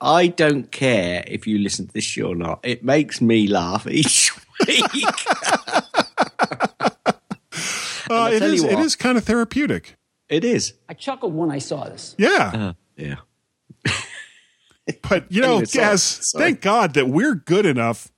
[0.00, 2.60] I I don't care if you listen to this show or not.
[2.62, 4.30] It makes me laugh each
[4.66, 4.84] week.
[8.10, 8.62] Uh, I it tell is.
[8.62, 8.84] you It what.
[8.86, 9.96] is kind of therapeutic.
[10.30, 10.72] It is.
[10.88, 12.14] I chuckled when I saw this.
[12.16, 12.50] Yeah.
[12.54, 13.16] Uh, yeah.
[15.06, 18.10] But you know, Anyway, sorry, Gaz, thank God that we're good enough,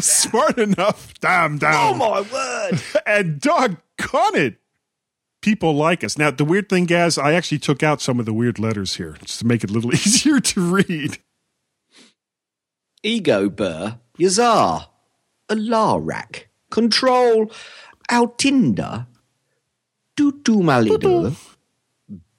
[0.00, 1.74] smart enough, damn, damn.
[1.74, 2.80] Oh my word!
[3.06, 4.56] and doggone it,
[5.40, 6.18] people like us.
[6.18, 9.16] Now, the weird thing, guys, I actually took out some of the weird letters here
[9.24, 11.18] just to make it a little easier to read.
[13.02, 14.86] Ego Burr, Yazar,
[15.48, 17.50] Alarak, Control,
[18.10, 19.06] Altinda,
[20.16, 21.36] Tutumalido,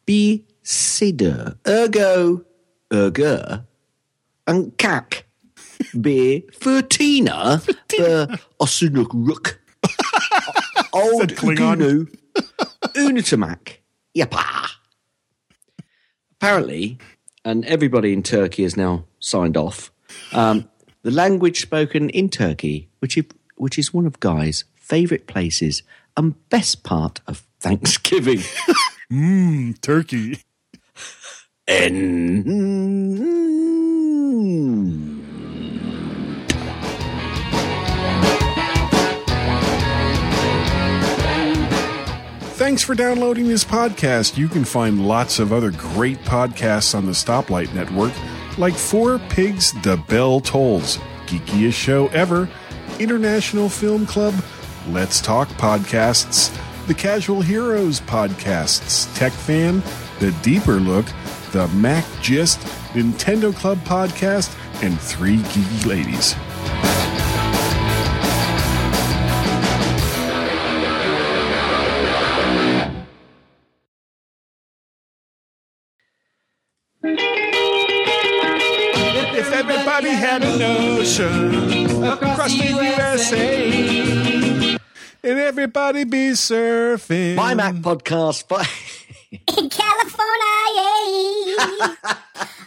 [0.06, 0.46] B.
[0.62, 2.44] Sider, Ergo,
[2.92, 3.66] Erger,
[4.46, 5.26] and Kak,
[6.00, 6.46] B.
[6.52, 7.60] Fertina,
[8.60, 9.60] Osunuk Rook,
[10.94, 11.78] Old Klingon.
[11.78, 12.16] Gunu,
[12.84, 13.78] Unutamak,
[14.16, 14.70] Yapa.
[16.34, 16.98] Apparently,
[17.44, 19.92] and everybody in Turkey has now signed off.
[20.34, 20.70] Um,
[21.04, 23.26] the language spoken in Turkey, which is,
[23.56, 25.84] which is one of Guy's favourite places
[26.18, 28.40] and best part of Thanksgiving.
[29.12, 30.40] Mmm, turkey.
[42.70, 44.38] Thanks for downloading this podcast.
[44.38, 48.14] You can find lots of other great podcasts on the Stoplight Network,
[48.60, 52.48] like Four Pigs The Bell Tolls, Geekiest Show Ever,
[53.00, 54.36] International Film Club,
[54.90, 56.56] Let's Talk Podcasts,
[56.86, 59.82] The Casual Heroes Podcasts, Tech Fan,
[60.20, 61.08] The Deeper Look,
[61.52, 62.60] The Mac Gist,
[62.94, 66.36] Nintendo Club Podcast, and Three Geeky Ladies.
[80.30, 84.78] Had an ocean across the USA,
[85.24, 87.36] and everybody be surfing.
[87.36, 88.44] MyMac podcast.
[88.48, 88.70] But
[89.58, 91.58] In California,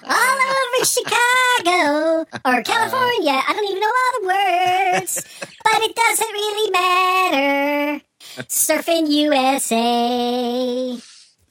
[0.03, 3.31] all over Chicago or California.
[3.31, 5.23] I don't even know all the words,
[5.63, 8.03] but it doesn't really matter.
[8.49, 10.99] Surfing USA.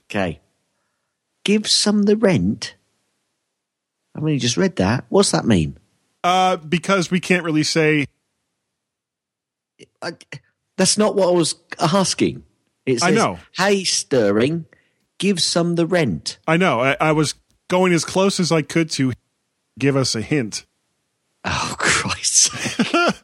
[0.09, 0.41] okay,
[1.45, 2.76] give some the rent.
[4.14, 5.05] I mean, you just read that.
[5.07, 5.78] What's that mean?
[6.24, 8.06] Uh, because we can't really say.
[10.78, 12.44] That's not what I was asking.
[12.86, 13.40] It says, I know.
[13.56, 14.66] Hey, Stirring,
[15.18, 16.40] give some the rent.
[16.48, 16.82] I know.
[16.82, 17.36] I, I was
[17.68, 19.14] going as close as I could to
[19.78, 20.66] give us a hint.
[21.44, 22.52] Oh Christ!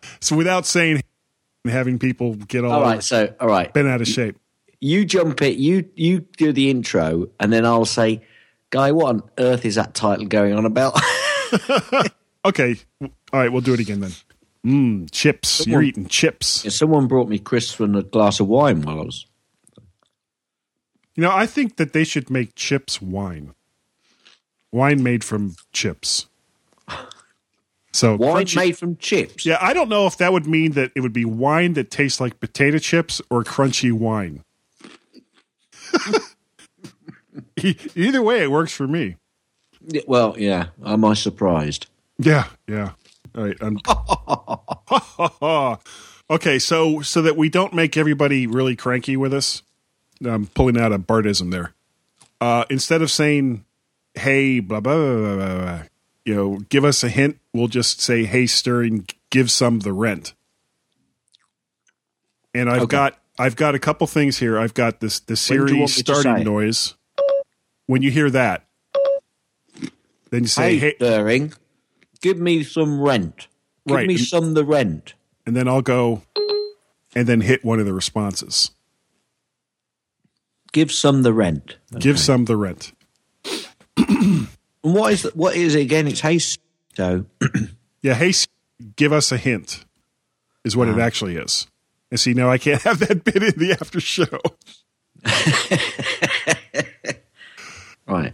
[0.19, 1.01] so without saying,
[1.65, 4.37] having people get all, All right, so all right, been out of shape.
[4.79, 5.57] you jump it.
[5.57, 8.21] You you do the intro, and then I'll say,
[8.71, 10.99] "Guy, what on earth is that title going on about?"
[12.47, 12.75] Okay.
[13.01, 14.11] All right, we'll do it again then.
[14.65, 15.63] Mmm, chips.
[15.63, 16.63] Come You're eating chips.
[16.63, 19.25] Yeah, Someone brought me crisps and a glass of wine while I was.
[21.15, 23.53] You know, I think that they should make chips wine.
[24.71, 26.27] Wine made from chips.
[27.93, 29.45] So Wine crunchy- made from chips.
[29.45, 32.21] Yeah, I don't know if that would mean that it would be wine that tastes
[32.21, 34.43] like potato chips or crunchy wine.
[37.95, 39.15] Either way, it works for me.
[40.05, 40.67] Well, yeah.
[40.85, 41.87] Am I surprised?
[42.19, 42.91] Yeah, yeah.
[43.35, 43.57] All right.
[43.61, 43.77] I'm-
[46.29, 49.61] okay, so so that we don't make everybody really cranky with us,
[50.25, 51.73] I'm pulling out a Bartism there.
[52.41, 53.65] Uh, instead of saying,
[54.15, 55.83] "Hey, blah blah blah, blah, blah, blah,"
[56.25, 57.39] you know, give us a hint.
[57.53, 60.33] We'll just say, "Hey, Stirring, give some the rent."
[62.53, 62.95] And I've Okay.
[62.97, 64.57] got I've got a couple things here.
[64.57, 66.95] I've got this the When do you Siri want me to say starting noise.
[67.85, 68.65] When you hear that,
[70.31, 71.53] then you say, hey, "Hey, Stirring,
[72.21, 73.47] give me some rent.
[73.87, 74.07] Give Right.
[74.07, 75.13] me some the rent."
[75.45, 76.23] and then I'll go
[77.15, 78.71] and then hit one of the responses.
[80.73, 81.77] Give some the rent.
[81.97, 82.91] Give some the rent.
[83.95, 84.47] And
[84.81, 86.07] what is what is it again?
[86.07, 86.39] It's hey.
[86.39, 87.25] So
[88.01, 88.33] Yeah, hey,
[88.95, 89.85] give us a hint,
[90.63, 91.01] is what it ah.
[91.01, 91.67] actually is.
[92.11, 94.39] And see, now I can't have that bit in the after show.
[98.07, 98.33] Right.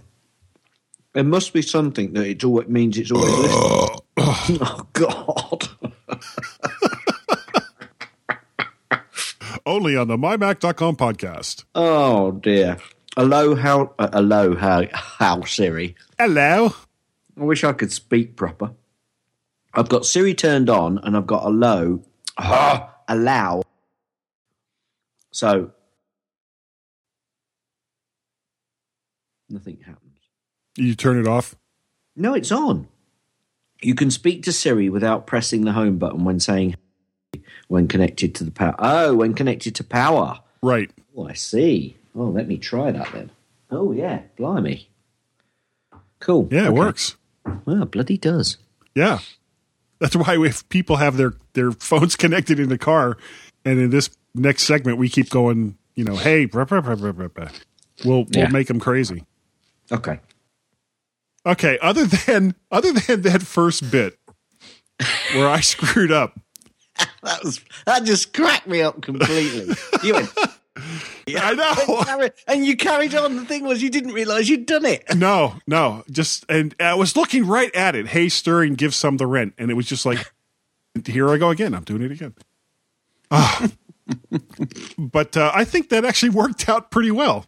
[1.14, 4.00] There must be something that it always means it's always listening.
[4.18, 5.68] oh God!
[9.66, 11.66] Only on the mymac.com podcast.
[11.76, 12.78] Oh dear.
[13.16, 13.94] Hello, how?
[14.00, 14.86] Uh, hello, how?
[14.92, 15.96] How Siri?
[16.18, 16.74] Hello.
[17.40, 18.72] I wish I could speak proper.
[19.72, 22.04] I've got Siri turned on, and I've got hello,
[22.40, 23.62] ah, allow.
[25.32, 25.72] So
[29.50, 30.03] nothing happens.
[30.76, 31.56] You turn it off?
[32.16, 32.88] No, it's on.
[33.82, 36.76] You can speak to Siri without pressing the home button when saying
[37.68, 38.76] when connected to the power.
[38.80, 40.40] Oh, when connected to power.
[40.62, 40.90] Right.
[41.18, 41.98] Oh, I see.
[42.16, 43.32] Oh, let me try that then.
[43.70, 44.22] Oh, yeah.
[44.38, 44.88] Blimey.
[46.20, 46.48] Cool.
[46.52, 46.78] Yeah, it Okay.
[46.80, 47.16] works.
[47.66, 48.58] Well, bloody does.
[48.96, 49.20] Yeah.
[50.00, 53.18] That's why if people have their, their phones connected in the car,
[53.66, 56.66] and in this next segment we keep going, you know, hey, we'll
[58.06, 58.48] we'll Yeah.
[58.50, 59.24] make them crazy.
[59.92, 60.20] Okay.
[61.46, 61.78] Okay.
[61.82, 64.18] Other than other than that first bit
[65.34, 66.40] where I screwed up,
[67.24, 69.76] That was that just cracked me up completely.
[70.04, 70.30] you went.
[71.26, 72.30] Yeah, I know.
[72.48, 73.36] And you carried on.
[73.36, 75.04] The thing was, you didn't realize you'd done it.
[75.16, 78.08] no, no, just and I was looking right at it.
[78.08, 80.32] Hey, stirring, give some the rent, and it was just like,
[81.06, 81.74] here I go again.
[81.74, 82.36] I'm doing it again.
[83.32, 83.70] Ah.
[84.98, 87.46] but uh, I think that actually worked out pretty well.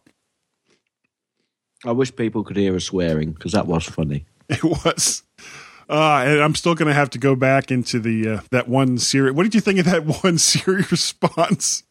[1.88, 4.24] I wish people could hear us swearing because that was funny.
[4.48, 5.22] It was.
[5.88, 8.98] Uh, and I'm still going to have to go back into the uh, that one
[8.98, 9.30] Siri.
[9.32, 11.82] What did you think of that one Siri response?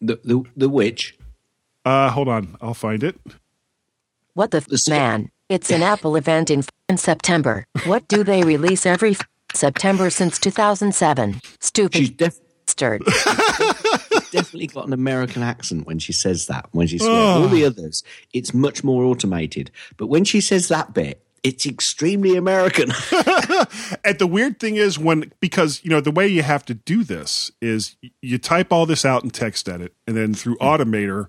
[0.00, 1.16] The the the witch.
[1.84, 3.18] Uh, hold on, I'll find it.
[4.34, 5.30] What the f- man?
[5.48, 7.66] It's an Apple event in, f- in September.
[7.84, 9.20] What do they release every f-
[9.54, 11.40] September since 2007?
[11.60, 13.02] Stupid She's def- bastard.
[14.32, 16.68] definitely got an American accent when she says that.
[16.72, 17.42] When she says Oh.
[17.42, 19.70] all the others, it's much more automated.
[19.96, 22.90] But when she says that bit, it's extremely American.
[24.04, 27.04] And the weird thing is when because you know the way you have to do
[27.04, 31.28] this is you type all this out in text edit, and then through Automator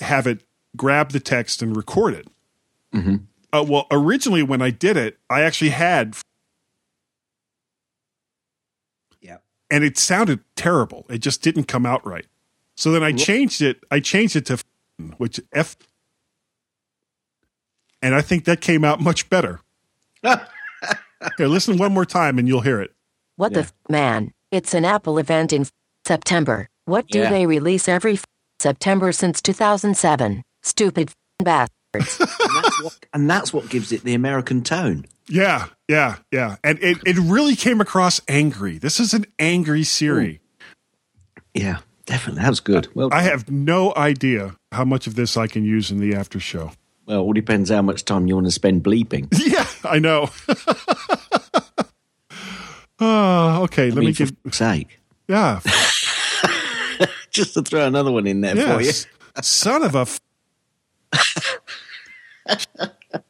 [0.00, 0.44] have it
[0.76, 2.28] grab the text and record it.
[2.94, 3.16] mm-hmm.
[3.52, 6.14] Uh, well, originally when I did it, I actually had,
[9.20, 9.38] Yeah.
[9.70, 11.06] And it sounded terrible.
[11.08, 12.26] It just didn't come out right.
[12.76, 13.82] So then I changed it.
[13.90, 14.64] I changed it to f-
[15.18, 15.76] which f,
[18.02, 19.60] and I think that came out much better.
[20.22, 22.94] Here, listen one more time, and you'll hear it.
[23.36, 24.32] What the f- man?
[24.50, 25.72] It's an Apple event in f-
[26.06, 26.68] September.
[26.86, 27.30] What do Yeah.
[27.30, 28.24] they release every f-
[28.58, 30.42] September since 2007?
[30.62, 31.14] Stupid f-
[31.44, 31.74] bastards.
[31.94, 35.06] And, that's what, and that's what gives it the American tone.
[35.28, 36.56] Yeah, yeah, yeah.
[36.64, 38.78] And it, it really came across angry.
[38.78, 40.40] This is an angry Siri.
[41.54, 42.42] Yeah, definitely.
[42.42, 42.88] That was good.
[42.94, 46.38] Well, I have no idea how much of this I can use in the after
[46.38, 46.72] show.
[47.06, 49.26] well, all depends how much time you want to spend bleeping.
[49.50, 50.30] Yeah, I know.
[53.00, 53.86] Oh, okay.
[53.86, 54.32] I let mean, me give.
[54.52, 54.98] sake.
[55.28, 55.60] Yeah.
[57.30, 58.86] Just to throw another one in there for you.
[58.86, 59.06] Yes.
[59.42, 60.00] Son of a.
[60.00, 60.20] F-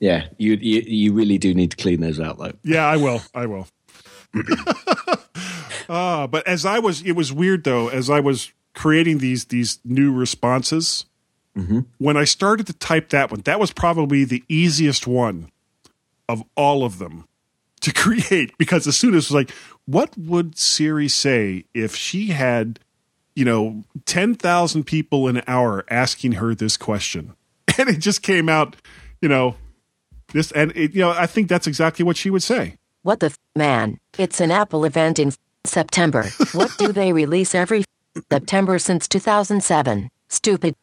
[0.00, 2.52] Yeah, you, you you really do need to clean those out though.
[2.62, 3.20] yeah, I will.
[3.34, 3.68] I will.
[5.90, 7.88] uh, but as I was, it was weird though.
[7.88, 11.04] As I was creating these these new responses,
[11.98, 15.50] when I started to type that one, that was probably the easiest one
[16.30, 17.26] of all of them
[17.82, 19.50] to create because as soon as it was like,
[19.84, 22.80] what would Siri say if she had,
[23.34, 27.34] you know, 10,000 people an hour asking her this question?
[27.78, 28.76] And it just came out,
[29.20, 29.56] you know,
[30.32, 32.76] this, and it, you know, I think that's exactly what she would say.
[33.02, 33.98] What the f- man?
[34.18, 36.24] It's an Apple event in f- September.
[36.52, 40.10] What do they release every f- September since 2007?
[40.28, 40.74] Stupid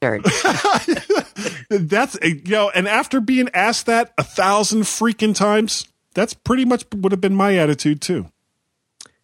[0.00, 0.24] bastard.
[1.70, 6.64] That's, eh, you know, and after being asked that a thousand freaking times, that's pretty
[6.64, 8.26] much would have been my attitude too.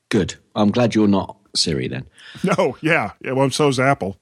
[0.08, 0.36] Good.
[0.54, 2.06] I'm glad you're not Siri then.
[2.42, 3.12] No, yeah.
[3.20, 4.16] yeah well, so's Apple.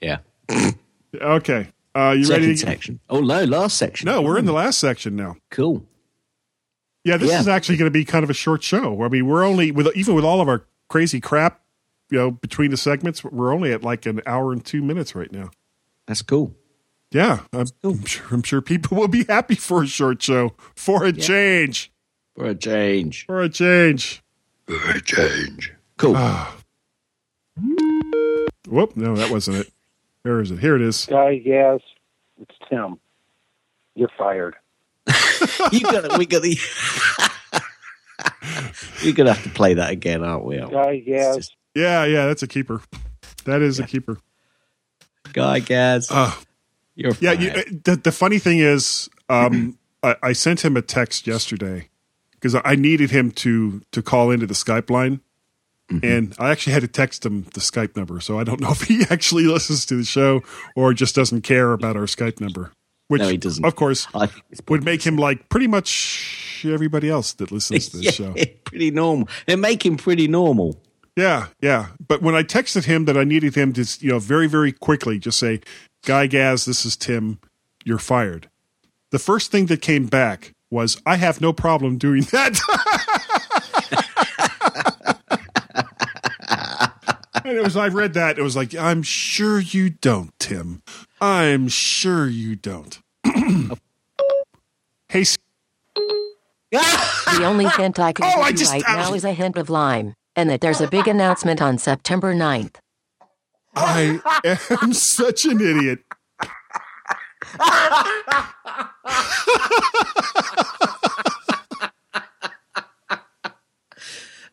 [0.00, 0.18] Yeah.
[1.20, 1.66] Okay.
[1.94, 2.54] Uh, you Second ready?
[2.54, 3.00] To, section.
[3.10, 4.06] Oh no, last section.
[4.06, 5.36] no, we're in the last section now.
[5.50, 5.84] Cool.
[7.04, 7.40] Yeah, this Yeah.
[7.40, 9.02] is actually going to be kind of a short show.
[9.02, 11.60] I mean, we're only with even with all of our crazy crap,
[12.10, 15.32] you know, between the segments, we're only at like an hour and two minutes right
[15.32, 15.50] now.
[16.06, 16.54] That's cool.
[17.10, 18.26] Yeah, I'm, I'm sure.
[18.30, 21.90] I'm sure people will be happy for a short show for a change.
[22.36, 23.26] For a change.
[23.26, 24.22] For a change.
[24.66, 25.72] For a change.
[25.96, 26.16] Cool.
[28.68, 28.96] Whoop!
[28.96, 29.72] No, that wasn't it.
[30.22, 30.58] Where is it?
[30.58, 31.06] Here it is.
[31.06, 31.80] Guy, yes,
[32.40, 32.98] it's Tim.
[33.94, 34.56] You're fired.
[35.72, 36.18] you got it.
[36.18, 36.58] We got the.
[39.02, 40.58] We're gonna have to play that again, aren't we?
[40.58, 41.50] Guy Gaz.
[41.74, 42.82] Yeah, yeah, that's a keeper.
[43.44, 44.18] That is a keeper.
[45.32, 46.10] Guy Gaz.
[46.10, 46.32] Uh,
[46.94, 47.50] You're yeah, you,
[47.84, 51.88] the, the funny thing is, um, I, I sent him a text yesterday
[52.32, 55.20] because I needed him to to call into the Skype line,
[55.90, 56.06] Mm-hmm.
[56.06, 58.20] and I actually had to text him the Skype number.
[58.20, 60.42] So I don't know if he actually listens to the show
[60.76, 62.70] or just doesn't care about our Skype number.
[63.08, 63.64] Which, No, he doesn't.
[63.64, 67.88] of course, I think it's would make him like pretty much everybody else that listens
[67.88, 68.34] to this show.
[68.64, 69.28] pretty normal.
[69.46, 70.80] They make him pretty normal.
[71.16, 71.88] Yeah, yeah.
[72.06, 75.18] But when I texted him that I needed him to, you know, very, very quickly
[75.18, 75.60] just say,
[76.06, 77.40] Guy Gaz, this is Tim,
[77.84, 78.48] you're fired.
[79.10, 82.60] The first thing that came back was, I have no problem doing that.
[87.50, 88.38] And it was, I read that.
[88.38, 90.82] It was like, I'm sure you don't, Tim.
[91.20, 93.00] I'm sure you don't.
[93.24, 95.24] hey,
[96.72, 99.68] The only hint I can Oh, give just- right I now is a hint of
[99.68, 102.76] lime, and that there's a big announcement on September 9th.
[103.76, 104.20] I
[104.80, 106.00] am such an idiot.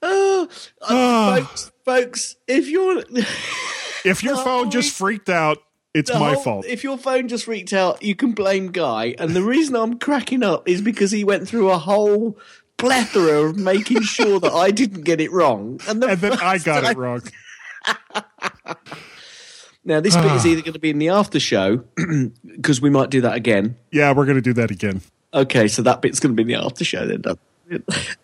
[0.02, 0.48] Oh,
[0.82, 3.04] uh, folks, folks, if you're
[4.06, 5.58] If your phone just freaked out,
[5.94, 6.66] it's my whole- fault.
[6.66, 9.16] If your phone just freaked out, you can blame Guy.
[9.18, 12.38] And the reason I'm cracking up is because he went through a whole
[12.78, 16.58] plethora of making sure that I didn't get it wrong, and, the and then I
[16.60, 17.22] got it wrong.
[19.84, 20.48] Now this bit is Ah.
[20.50, 21.78] either going to be in the after show
[22.46, 23.78] because we might do that again.
[23.90, 25.00] Yeah, we're going to do that again.
[25.34, 27.22] Okay, so that bit's going to be in the after show then.
[27.22, 27.40] doesn't
[27.70, 28.18] it?